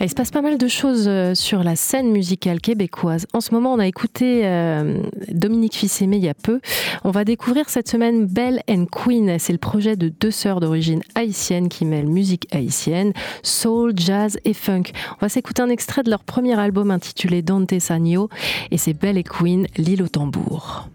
Il 0.00 0.08
se 0.08 0.14
passe 0.14 0.30
pas 0.30 0.42
mal 0.42 0.58
de 0.58 0.68
choses 0.68 1.06
euh, 1.08 1.34
sur 1.34 1.64
la 1.64 1.74
scène 1.74 2.10
musicale 2.10 2.60
québécoise. 2.60 3.26
En 3.32 3.40
ce 3.40 3.52
moment, 3.52 3.72
on 3.72 3.78
a 3.78 3.86
écouté 3.86 4.42
euh, 4.44 5.02
Dominique 5.28 5.74
Fils-Aimé 5.74 6.18
il 6.18 6.24
y 6.24 6.28
a 6.28 6.34
peu. 6.34 6.60
On 7.02 7.10
va 7.10 7.24
découvrir 7.24 7.68
cette 7.68 7.88
semaine 7.88 8.26
Belle 8.26 8.62
and 8.68 8.86
Queen. 8.86 9.38
C'est 9.38 9.52
le 9.52 9.58
projet 9.58 9.96
de 9.96 10.08
deux 10.08 10.30
sœurs 10.30 10.60
d'origine 10.60 11.02
haïtienne 11.14 11.68
qui 11.68 11.84
mêlent 11.84 12.06
musique 12.06 12.46
haïtienne, 12.54 13.12
soul, 13.42 13.92
jazz 13.96 14.38
et 14.44 14.54
funk. 14.54 14.84
On 15.16 15.20
va 15.20 15.28
s'écouter 15.28 15.62
un 15.62 15.70
extrait 15.70 16.04
de 16.04 16.10
leur 16.10 16.22
premier 16.22 16.58
album 16.58 16.90
intitulé 16.90 17.42
Dante 17.42 17.78
Sagno 17.80 18.28
et 18.70 18.78
c'est 18.78 18.94
Belle 18.94 19.18
et 19.18 19.24
Queen, 19.24 19.66
l'île 19.76 20.02
au 20.02 20.08
tambour. 20.08 20.88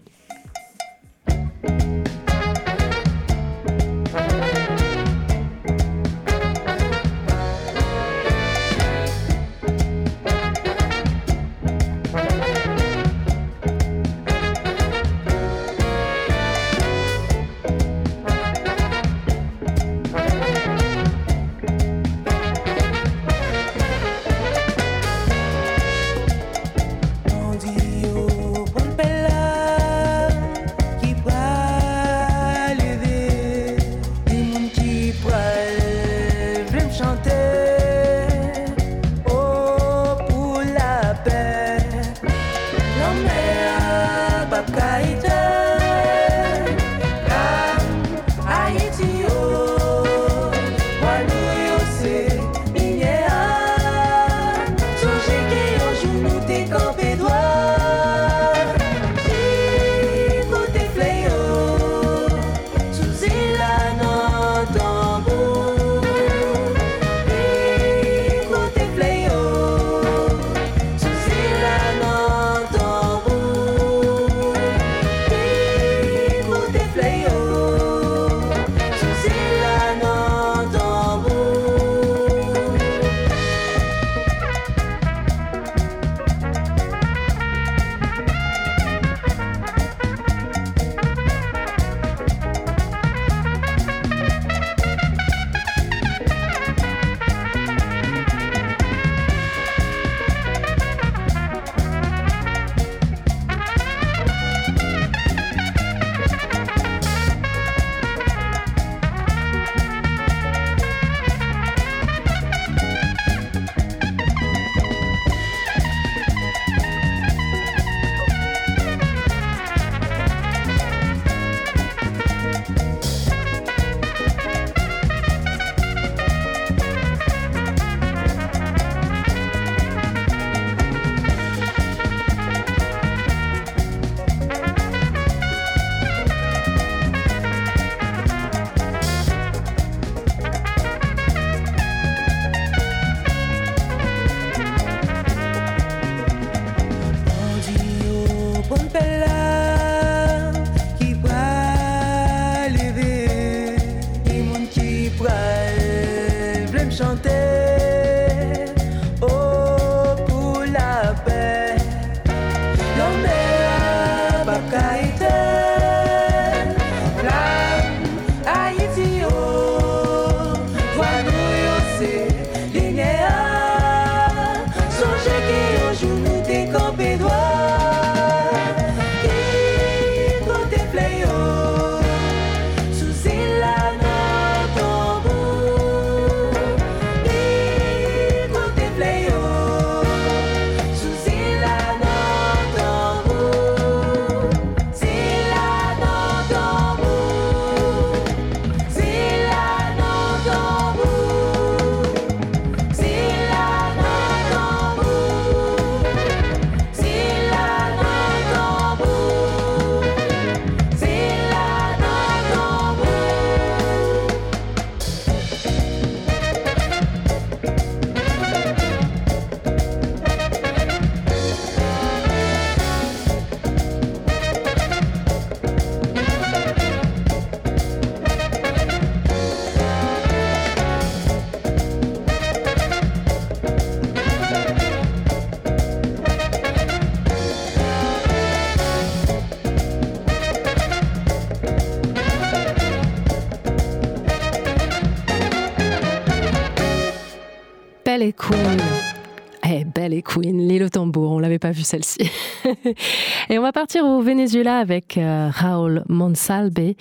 Celle-ci. 251.84 252.30
et 253.50 253.58
on 253.58 253.62
va 253.62 253.72
partir 253.72 254.04
au 254.04 254.20
Venezuela 254.20 254.78
avec 254.78 255.16
euh, 255.16 255.50
Raúl 255.52 256.04
Monsalve 256.08 256.94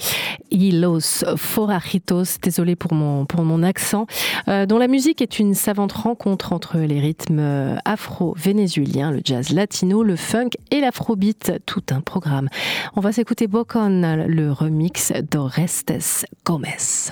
y 0.51 0.71
Los 0.71 1.23
Forajitos, 1.35 2.39
désolé 2.41 2.75
pour 2.75 2.93
mon, 2.93 3.25
pour 3.25 3.43
mon 3.43 3.63
accent, 3.63 4.05
euh, 4.47 4.65
dont 4.65 4.77
la 4.77 4.87
musique 4.87 5.21
est 5.21 5.39
une 5.39 5.53
savante 5.53 5.93
rencontre 5.93 6.53
entre 6.53 6.77
les 6.77 6.99
rythmes 6.99 7.39
euh, 7.39 7.75
afro-vénézuéliens, 7.85 9.11
le 9.11 9.21
jazz 9.23 9.49
latino, 9.49 10.03
le 10.03 10.15
funk 10.15 10.51
et 10.71 10.79
l'afrobeat, 10.79 11.53
tout 11.65 11.83
un 11.91 12.01
programme. 12.01 12.49
On 12.95 13.01
va 13.01 13.11
s'écouter 13.11 13.47
Bocon, 13.47 14.25
le 14.27 14.51
remix 14.51 15.11
d'Orestes 15.31 16.25
Gomez. 16.45 17.11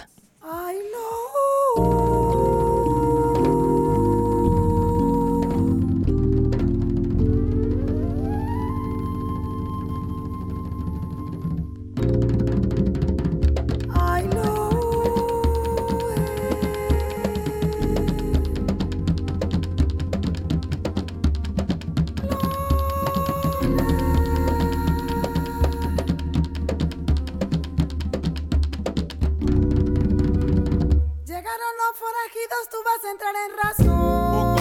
Forajidos 32.01 32.63
tú 32.71 32.77
vas 32.83 33.01
a 33.05 33.11
entrar 33.11 33.35
en 33.45 33.51
razón. 33.61 34.55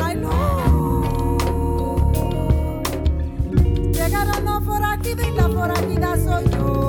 Ay, 0.00 0.14
no. 0.16 0.30
Llegaron 3.92 4.44
los 4.44 4.64
forajidos 4.64 5.26
y 5.26 5.30
la 5.32 5.48
forajida 5.48 6.16
soy 6.16 6.44
yo. 6.50 6.83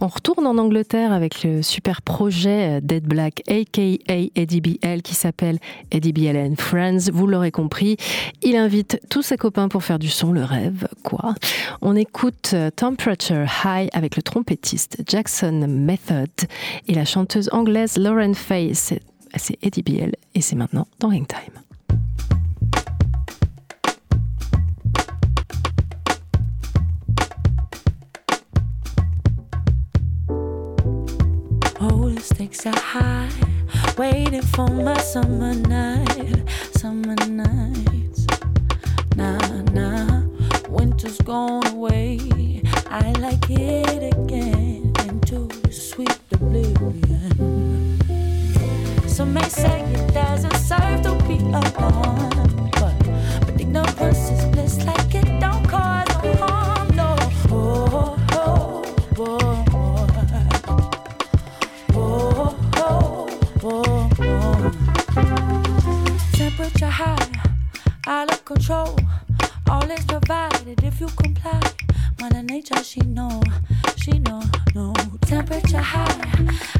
On 0.00 0.08
retourne 0.08 0.46
en 0.46 0.58
Angleterre 0.58 1.12
avec 1.12 1.44
le 1.44 1.62
super 1.62 2.02
projet 2.02 2.80
Dead 2.80 3.04
Black, 3.04 3.42
aka 3.48 3.82
Eddie 4.34 4.60
BL, 4.60 5.02
qui 5.02 5.14
s'appelle 5.14 5.58
Eddie 5.90 6.12
BL 6.12 6.36
and 6.36 6.54
Friends. 6.58 7.10
Vous 7.12 7.26
l'aurez 7.26 7.50
compris, 7.50 7.96
il 8.42 8.56
invite 8.56 9.00
tous 9.08 9.22
ses 9.22 9.36
copains 9.36 9.68
pour 9.68 9.84
faire 9.84 9.98
du 9.98 10.08
son, 10.08 10.32
le 10.32 10.42
rêve, 10.42 10.88
quoi. 11.04 11.34
On 11.80 11.94
écoute 11.94 12.54
Temperature 12.76 13.46
High 13.64 13.88
avec 13.92 14.16
le 14.16 14.22
trompettiste 14.22 15.02
Jackson 15.06 15.66
Method 15.68 16.30
et 16.88 16.94
la 16.94 17.04
chanteuse 17.04 17.50
anglaise 17.52 17.98
Lauren 17.98 18.34
Faye. 18.34 18.74
C'est 18.74 19.00
c'est 19.36 19.58
Eddie 19.62 19.82
BL 19.82 20.12
et 20.34 20.40
c'est 20.40 20.56
maintenant 20.56 20.86
dans 20.98 21.08
Hangtime. 21.08 21.52
Oh, 21.56 21.67
stakes 32.38 32.66
are 32.66 32.78
high. 32.78 33.28
Waiting 33.96 34.42
for 34.42 34.68
my 34.68 34.96
summer 34.98 35.54
night. 35.54 36.44
Summer 36.70 37.16
nights. 37.26 38.26
Nah, 39.16 39.62
nah. 39.72 40.22
Winter's 40.68 41.18
gone 41.22 41.66
away. 41.66 42.62
I 42.88 43.10
like 43.18 43.50
it 43.50 44.14
again. 44.14 44.92
Into 45.08 45.48
sweet 45.72 46.16
oblivion. 46.30 47.98
Some 49.08 49.34
may 49.34 49.48
say 49.48 49.80
it 49.80 50.14
doesn't 50.14 50.58
serve 50.58 51.02
to 51.02 51.14
be 51.26 51.38
alone. 51.38 52.70
But, 52.78 52.96
but 53.46 53.60
ignorance 53.60 54.30
is 54.30 54.44
bliss 54.52 54.84
like 54.84 55.12
it 55.12 55.40
don't 55.40 55.66
cause 55.66 55.97
Temperature 66.68 67.02
high, 67.02 67.32
out 68.06 68.30
of 68.30 68.44
control. 68.44 68.98
All 69.70 69.90
is 69.90 70.04
provided 70.04 70.84
if 70.84 71.00
you 71.00 71.06
comply. 71.06 71.62
Mother 72.20 72.42
Nature, 72.42 72.84
she 72.84 73.00
know, 73.00 73.42
she 73.96 74.18
know, 74.18 74.42
no. 74.74 74.92
Temperature 75.22 75.78
high, 75.78 76.20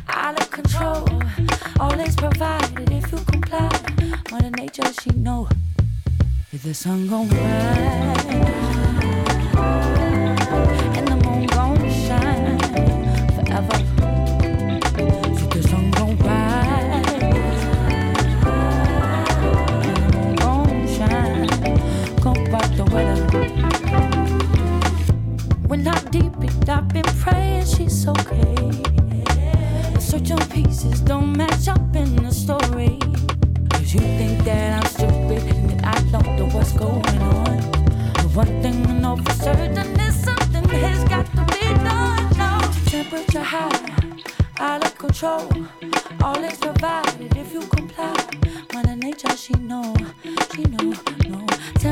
out 0.08 0.38
of 0.38 0.50
control. 0.50 1.08
All 1.80 1.98
is 2.00 2.14
provided 2.16 2.92
if 2.92 3.10
you 3.10 3.18
comply. 3.18 3.70
Mother 4.30 4.50
Nature, 4.50 4.92
she 5.00 5.10
know. 5.12 5.48
If 6.52 6.64
the 6.64 6.74
sun 6.74 7.08
gon' 7.08 7.30
rise 7.30 8.28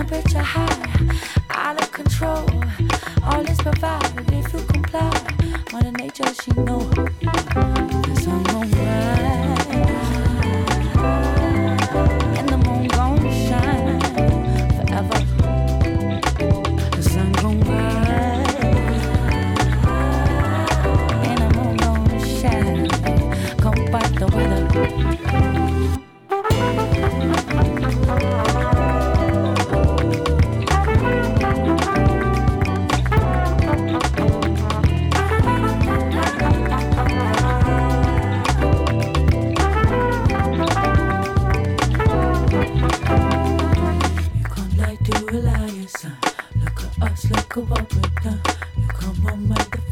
temperature 0.07 0.39
high 0.39 1.17
out 1.51 1.81
of 1.81 1.91
control. 1.93 2.47
All 3.25 3.41
is 3.47 3.59
provided 3.59 4.16
Mother 5.77 5.93
Nature, 5.93 6.33
she 6.43 6.53
know. 6.53 7.06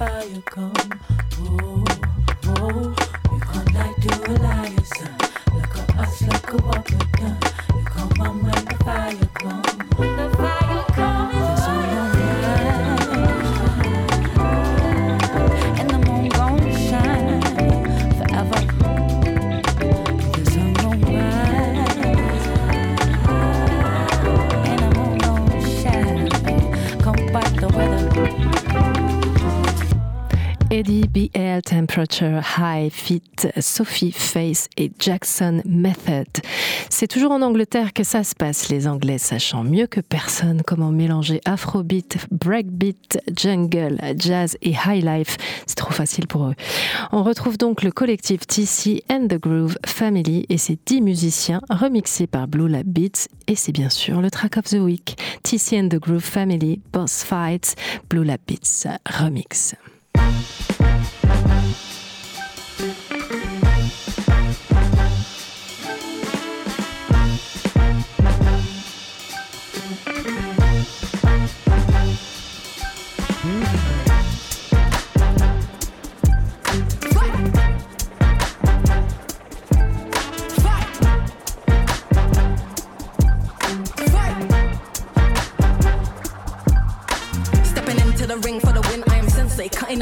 Fire 0.04 0.42
come. 0.44 1.00
Oh. 1.38 1.83
High 32.12 32.90
Fit 32.90 33.22
Sophie 33.60 34.12
Face 34.12 34.68
et 34.76 34.92
Jackson 34.98 35.62
Method. 35.64 36.26
C'est 36.90 37.08
toujours 37.08 37.32
en 37.32 37.42
Angleterre 37.42 37.92
que 37.92 38.04
ça 38.04 38.24
se 38.24 38.34
passe, 38.34 38.68
les 38.68 38.86
Anglais 38.86 39.18
sachant 39.18 39.64
mieux 39.64 39.86
que 39.86 40.00
personne 40.00 40.62
comment 40.66 40.90
mélanger 40.90 41.40
Afrobeat, 41.44 42.18
Breakbeat, 42.30 43.18
Jungle, 43.36 43.98
Jazz 44.16 44.56
et 44.62 44.72
High 44.72 45.04
Life. 45.04 45.36
C'est 45.66 45.76
trop 45.76 45.92
facile 45.92 46.26
pour 46.26 46.46
eux. 46.46 46.54
On 47.12 47.22
retrouve 47.22 47.58
donc 47.58 47.82
le 47.82 47.90
collectif 47.90 48.46
TC 48.46 49.02
and 49.10 49.28
the 49.28 49.38
Groove 49.40 49.76
Family 49.86 50.46
et 50.48 50.58
ses 50.58 50.78
10 50.86 51.00
musiciens 51.00 51.60
remixés 51.70 52.26
par 52.26 52.48
Blue 52.48 52.68
Lab 52.68 52.86
Beats 52.86 53.28
et 53.46 53.56
c'est 53.56 53.72
bien 53.72 53.90
sûr 53.90 54.20
le 54.20 54.30
track 54.30 54.56
of 54.56 54.64
the 54.64 54.74
week. 54.74 55.16
TC 55.42 55.80
and 55.80 55.88
the 55.88 56.00
Groove 56.00 56.22
Family, 56.22 56.80
Boss 56.92 57.24
Fights, 57.24 57.74
Blue 58.08 58.24
Lab 58.24 58.40
Beats 58.46 58.86
remix. 59.06 59.74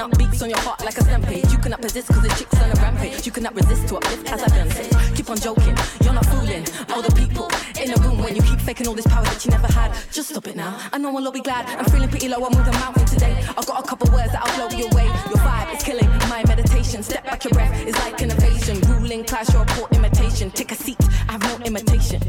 Up 0.01 0.17
beats 0.17 0.43
on 0.43 0.49
your 0.51 0.59
heart 0.61 0.85
like 0.85 0.97
a 0.97 1.03
stampede. 1.03 1.51
You 1.51 1.59
cannot 1.59 1.83
resist 1.83 2.09
cause 2.09 2.23
the 2.23 2.29
chick's 2.31 2.55
on 2.61 2.71
a 2.71 2.75
rampage. 2.75 3.27
You 3.27 3.33
cannot 3.33 3.55
resist 3.55 3.89
to 3.89 3.97
uplift 3.97 4.31
as 4.31 4.43
I 4.43 4.49
done. 4.49 5.15
Keep 5.15 5.31
on 5.31 5.39
joking, 5.39 5.77
you're 6.03 6.15
not 6.15 6.27
fooling. 6.27 6.65
All 6.93 7.03
the 7.03 7.13
people 7.15 7.51
in 7.81 7.91
the 7.91 8.01
room 8.01 8.19
when 8.19 8.35
you 8.37 8.43
keep 8.43 8.61
faking 8.61 8.87
all 8.87 8.95
this 8.95 9.07
power 9.07 9.25
that 9.25 9.45
you 9.45 9.51
never 9.51 9.67
had. 9.67 9.93
Just 10.11 10.31
stop 10.31 10.47
it 10.47 10.57
now. 10.57 10.79
I 10.93 10.99
know 10.99 11.13
we'll 11.13 11.33
be 11.33 11.41
glad. 11.41 11.67
I'm 11.79 11.85
feeling 11.87 12.09
pretty 12.09 12.29
low, 12.29 12.45
I'm 12.45 12.57
moving 12.57 12.75
mountain 12.75 13.07
today. 13.07 13.37
I've 13.57 13.67
got 13.67 13.85
a 13.85 13.87
couple 13.87 14.11
words 14.13 14.33
that 14.33 14.43
I'll 14.45 14.69
blow 14.69 14.79
you 14.79 14.87
away. 14.87 15.07
Your 15.07 15.41
vibe 15.45 15.75
is 15.75 15.83
killing 15.83 16.09
my 16.29 16.45
meditation. 16.47 17.03
Step 17.03 17.25
back, 17.25 17.45
your 17.45 17.53
breath 17.53 17.87
is 17.87 17.95
like 17.97 18.21
an 18.23 18.31
invasion. 18.31 18.81
Ruling 18.89 19.25
class, 19.25 19.53
you're 19.53 19.63
a 19.63 19.67
poor 19.67 19.89
imitation. 19.93 20.51
Take 20.51 20.73
a 20.73 20.77
seat, 20.77 20.99
I 21.29 21.33
have 21.33 21.43
no 21.43 21.65
imitation. 21.65 22.23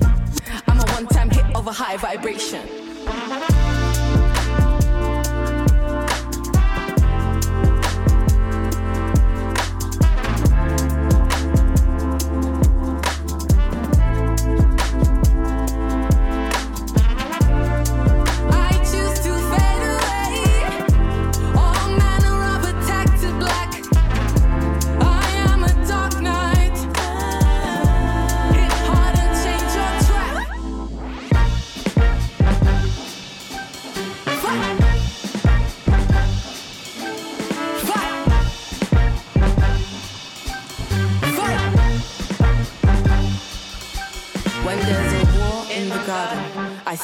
I'm 0.67 0.79
a 0.79 0.85
one 0.91 1.07
time 1.07 1.29
hit 1.29 1.45
of 1.55 1.67
a 1.67 1.71
high 1.71 1.97
vibration. 1.97 3.92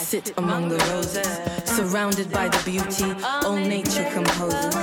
Sit 0.10 0.34
among 0.38 0.68
the 0.70 0.78
roses, 0.92 1.28
surrounded 1.66 2.32
by 2.32 2.50
the 2.50 2.60
beauty 2.66 3.14
all 3.24 3.56
nature 3.56 4.10
composes. 4.12 4.74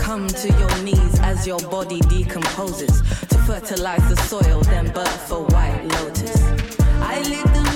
Come 0.00 0.28
to 0.28 0.48
your 0.56 0.82
knees 0.84 1.18
as 1.18 1.48
your 1.48 1.58
body 1.68 1.98
decomposes 2.02 3.00
to 3.26 3.38
fertilize 3.38 4.08
the 4.08 4.14
soil, 4.28 4.60
then 4.60 4.86
birth 4.92 5.32
a 5.32 5.40
white 5.52 5.82
lotus. 5.94 6.40
I 7.00 7.18
lit 7.22 7.44
the 7.56 7.67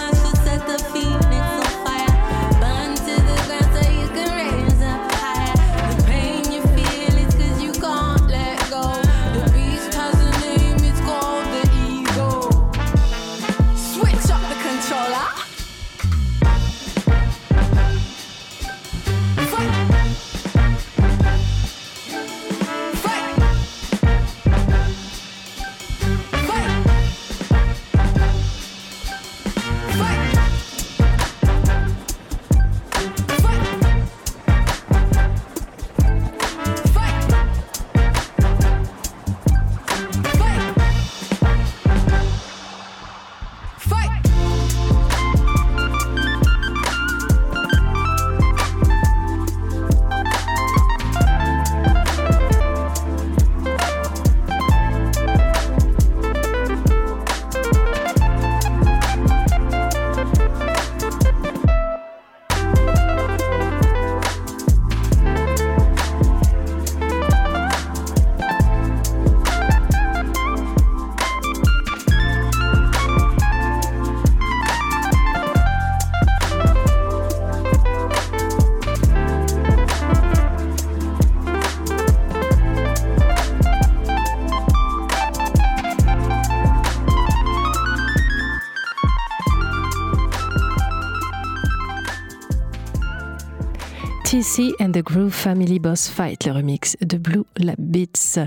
And 94.81 94.91
the 94.91 95.05
Groove 95.05 95.33
Family 95.33 95.79
Boss 95.79 96.09
Fight, 96.09 96.47
le 96.47 96.53
remix 96.53 96.97
de 97.01 97.17
Blue 97.17 97.45
Lab 97.59 97.77
Beats. 97.79 98.41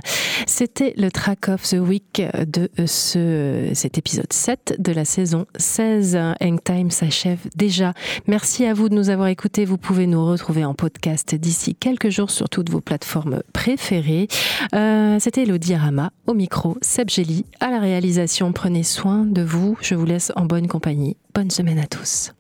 C'était 0.46 0.94
le 0.98 1.10
track 1.10 1.48
of 1.48 1.62
the 1.64 1.78
week 1.80 2.22
de 2.46 2.70
ce, 2.86 3.70
cet 3.74 3.98
épisode 3.98 4.32
7 4.34 4.76
de 4.78 4.92
la 4.92 5.06
saison 5.06 5.46
16. 5.56 6.18
Hang 6.42 6.62
Time 6.62 6.92
s'achève 6.92 7.40
déjà. 7.56 7.94
Merci 8.28 8.66
à 8.66 8.74
vous 8.74 8.90
de 8.90 8.94
nous 8.94 9.10
avoir 9.10 9.30
écoutés. 9.30 9.64
Vous 9.64 9.78
pouvez 9.78 10.06
nous 10.06 10.26
retrouver 10.26 10.66
en 10.66 10.74
podcast 10.74 11.34
d'ici 11.34 11.76
quelques 11.76 12.10
jours 12.10 12.30
sur 12.30 12.50
toutes 12.50 12.70
vos 12.70 12.82
plateformes 12.82 13.42
préférées. 13.54 14.28
Euh, 14.74 15.18
C'était 15.22 15.44
Elodie 15.44 15.76
Rama 15.76 16.12
au 16.28 16.34
micro, 16.34 16.76
Seb 16.82 17.10
Gély 17.10 17.46
à 17.62 17.72
la 17.72 17.80
réalisation. 17.80 18.52
Prenez 18.52 18.84
soin 18.84 19.26
de 19.26 19.42
vous. 19.44 19.78
Je 19.82 19.96
vous 19.96 20.06
laisse 20.06 20.34
en 20.36 20.44
bonne 20.44 20.68
compagnie. 20.68 21.16
Bonne 21.34 21.52
semaine 21.52 21.80
à 21.80 21.88
tous. 21.88 22.34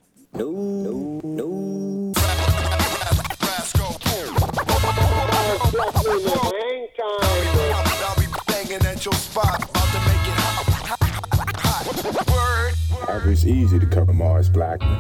It's 13.36 13.44
easy 13.44 13.78
to 13.78 13.86
cover 13.86 14.14
Mars 14.14 14.50
Blackmon. 14.50 14.98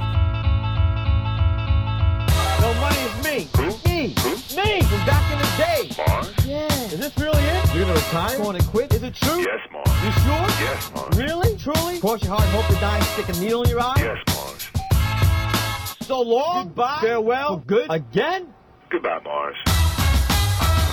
No 2.59 2.73
money 2.75 2.97
is 2.97 3.23
me. 3.23 3.49
Me. 3.85 4.07
Me 4.55 4.81
from 4.81 5.05
back 5.05 5.31
in 5.31 5.39
the 5.39 5.47
day. 5.57 6.03
Mars? 6.05 6.45
Yeah. 6.45 6.67
Is 6.91 6.99
this 6.99 7.17
really 7.17 7.41
it? 7.41 7.73
You're 7.73 7.85
gonna 7.85 7.95
retire? 7.95 8.37
Going 8.37 8.59
to 8.59 8.67
quit? 8.67 8.93
Is 8.93 9.03
it 9.03 9.15
true? 9.15 9.39
Yes, 9.39 9.61
Mars. 9.71 9.87
You 10.03 10.11
sure? 10.11 10.47
Yes, 10.67 10.91
Mars. 10.93 11.17
Really? 11.17 11.57
Truly? 11.57 11.99
Cross 12.01 12.23
your 12.23 12.35
heart 12.35 12.43
and 12.43 12.51
hope 12.51 12.67
to 12.67 12.81
die 12.81 12.97
and 12.97 13.05
stick 13.05 13.29
a 13.29 13.39
needle 13.39 13.63
in 13.63 13.69
your 13.69 13.79
eye? 13.79 13.95
Yes, 13.97 14.17
Mars. 14.27 14.69
So 16.01 16.21
long. 16.21 16.65
Goodbye. 16.65 16.99
Farewell. 17.01 17.59
For 17.59 17.65
good. 17.65 17.87
Again? 17.89 18.53
Goodbye, 18.89 19.21
Mars. 19.23 19.55